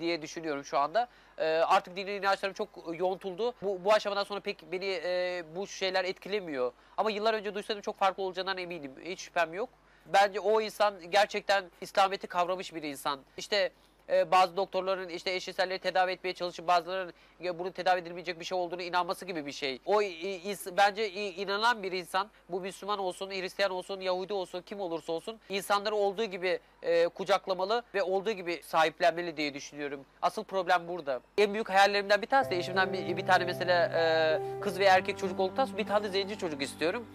diye 0.00 0.22
düşünüyorum 0.22 0.64
şu 0.64 0.78
anda. 0.78 1.08
Ee, 1.38 1.44
artık 1.44 1.96
dini 1.96 2.12
inançlarım 2.12 2.54
çok 2.54 2.68
yoğuntuldu. 2.98 3.54
Bu, 3.62 3.84
bu 3.84 3.92
aşamadan 3.92 4.24
sonra 4.24 4.40
pek 4.40 4.72
beni 4.72 5.00
e, 5.04 5.44
bu 5.56 5.66
şeyler 5.66 6.04
etkilemiyor. 6.04 6.72
Ama 6.96 7.10
yıllar 7.10 7.34
önce 7.34 7.54
duysaydım 7.54 7.82
çok 7.82 7.96
farklı 7.96 8.22
olacağından 8.22 8.58
eminim. 8.58 8.92
Hiç 9.04 9.20
şüphem 9.20 9.54
yok. 9.54 9.68
Bence 10.06 10.40
o 10.40 10.60
insan 10.60 11.10
gerçekten 11.10 11.64
İslamiyet'i 11.80 12.26
kavramış 12.26 12.74
bir 12.74 12.82
insan. 12.82 13.20
İşte 13.36 13.72
e, 14.10 14.30
bazı 14.30 14.56
doktorların 14.56 15.08
işte 15.08 15.34
eşcinselleri 15.34 15.78
tedavi 15.78 16.12
etmeye 16.12 16.32
çalışıp 16.34 16.68
bazılarının 16.68 17.12
ya 17.40 17.58
bunun 17.58 17.70
tedavi 17.70 18.00
edilmeyecek 18.00 18.40
bir 18.40 18.44
şey 18.44 18.58
olduğunu 18.58 18.82
inanması 18.82 19.24
gibi 19.24 19.46
bir 19.46 19.52
şey. 19.52 19.78
O 19.86 20.02
i- 20.02 20.40
ins- 20.52 20.76
bence 20.76 21.10
i- 21.10 21.42
inanan 21.42 21.82
bir 21.82 21.92
insan 21.92 22.28
bu 22.48 22.60
Müslüman 22.60 22.98
olsun, 22.98 23.30
Hristiyan 23.30 23.70
olsun, 23.70 24.00
Yahudi 24.00 24.32
olsun 24.32 24.62
kim 24.62 24.80
olursa 24.80 25.12
olsun 25.12 25.40
insanları 25.48 25.94
olduğu 25.94 26.24
gibi 26.24 26.58
e, 26.82 27.08
kucaklamalı 27.08 27.82
ve 27.94 28.02
olduğu 28.02 28.32
gibi 28.32 28.60
sahiplenmeli 28.64 29.36
diye 29.36 29.54
düşünüyorum. 29.54 30.00
Asıl 30.22 30.44
problem 30.44 30.88
burada. 30.88 31.20
En 31.38 31.52
büyük 31.54 31.68
hayallerimden 31.70 32.22
bir 32.22 32.26
tanesi 32.26 32.50
de 32.50 32.56
eşimden 32.58 32.92
bir, 32.92 33.16
bir 33.16 33.26
tane 33.26 33.44
mesela 33.44 33.84
e, 33.94 34.60
kız 34.60 34.78
ve 34.78 34.84
erkek 34.84 35.18
çocuk 35.18 35.40
olduktan 35.40 35.64
sonra 35.64 35.78
bir 35.78 35.86
tane 35.86 36.08
zenci 36.08 36.38
çocuk 36.38 36.62
istiyorum. 36.62 37.06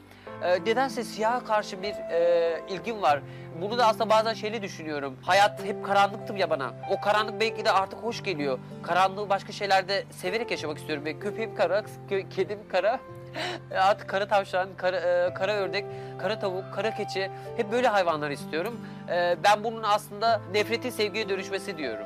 E, 0.43 0.53
nedense 0.65 1.03
siyaha 1.03 1.43
karşı 1.45 1.81
bir 1.81 1.93
e, 2.11 2.61
ilgim 2.69 3.01
var. 3.01 3.19
Bunu 3.61 3.77
da 3.77 3.87
aslında 3.87 4.09
bazen 4.09 4.33
şeyle 4.33 4.61
düşünüyorum. 4.61 5.17
Hayat 5.21 5.65
hep 5.65 5.85
karanlıktı 5.85 6.33
ya 6.33 6.49
bana. 6.49 6.73
O 6.89 7.01
karanlık 7.01 7.39
belki 7.39 7.65
de 7.65 7.71
artık 7.71 7.99
hoş 7.99 8.23
geliyor. 8.23 8.59
Karanlığı 8.83 9.29
başka 9.29 9.51
şeylerde 9.51 10.03
severek 10.11 10.51
yaşamak 10.51 10.77
istiyorum. 10.77 11.05
Ve 11.05 11.19
köpeğim 11.19 11.55
kara, 11.55 11.83
kö- 12.09 12.29
kedim 12.29 12.59
kara. 12.71 12.99
Artık 13.75 14.09
kara 14.09 14.27
tavşan, 14.27 14.69
kara, 14.77 14.97
e, 14.97 15.33
kara 15.33 15.53
ördek, 15.53 15.85
kara 16.19 16.39
tavuk, 16.39 16.63
kara 16.73 16.95
keçi 16.95 17.31
hep 17.57 17.71
böyle 17.71 17.87
hayvanlar 17.87 18.31
istiyorum. 18.31 18.81
E, 19.09 19.37
ben 19.43 19.63
bunun 19.63 19.83
aslında 19.83 20.41
nefretin 20.53 20.89
sevgiye 20.89 21.29
dönüşmesi 21.29 21.77
diyorum. 21.77 22.05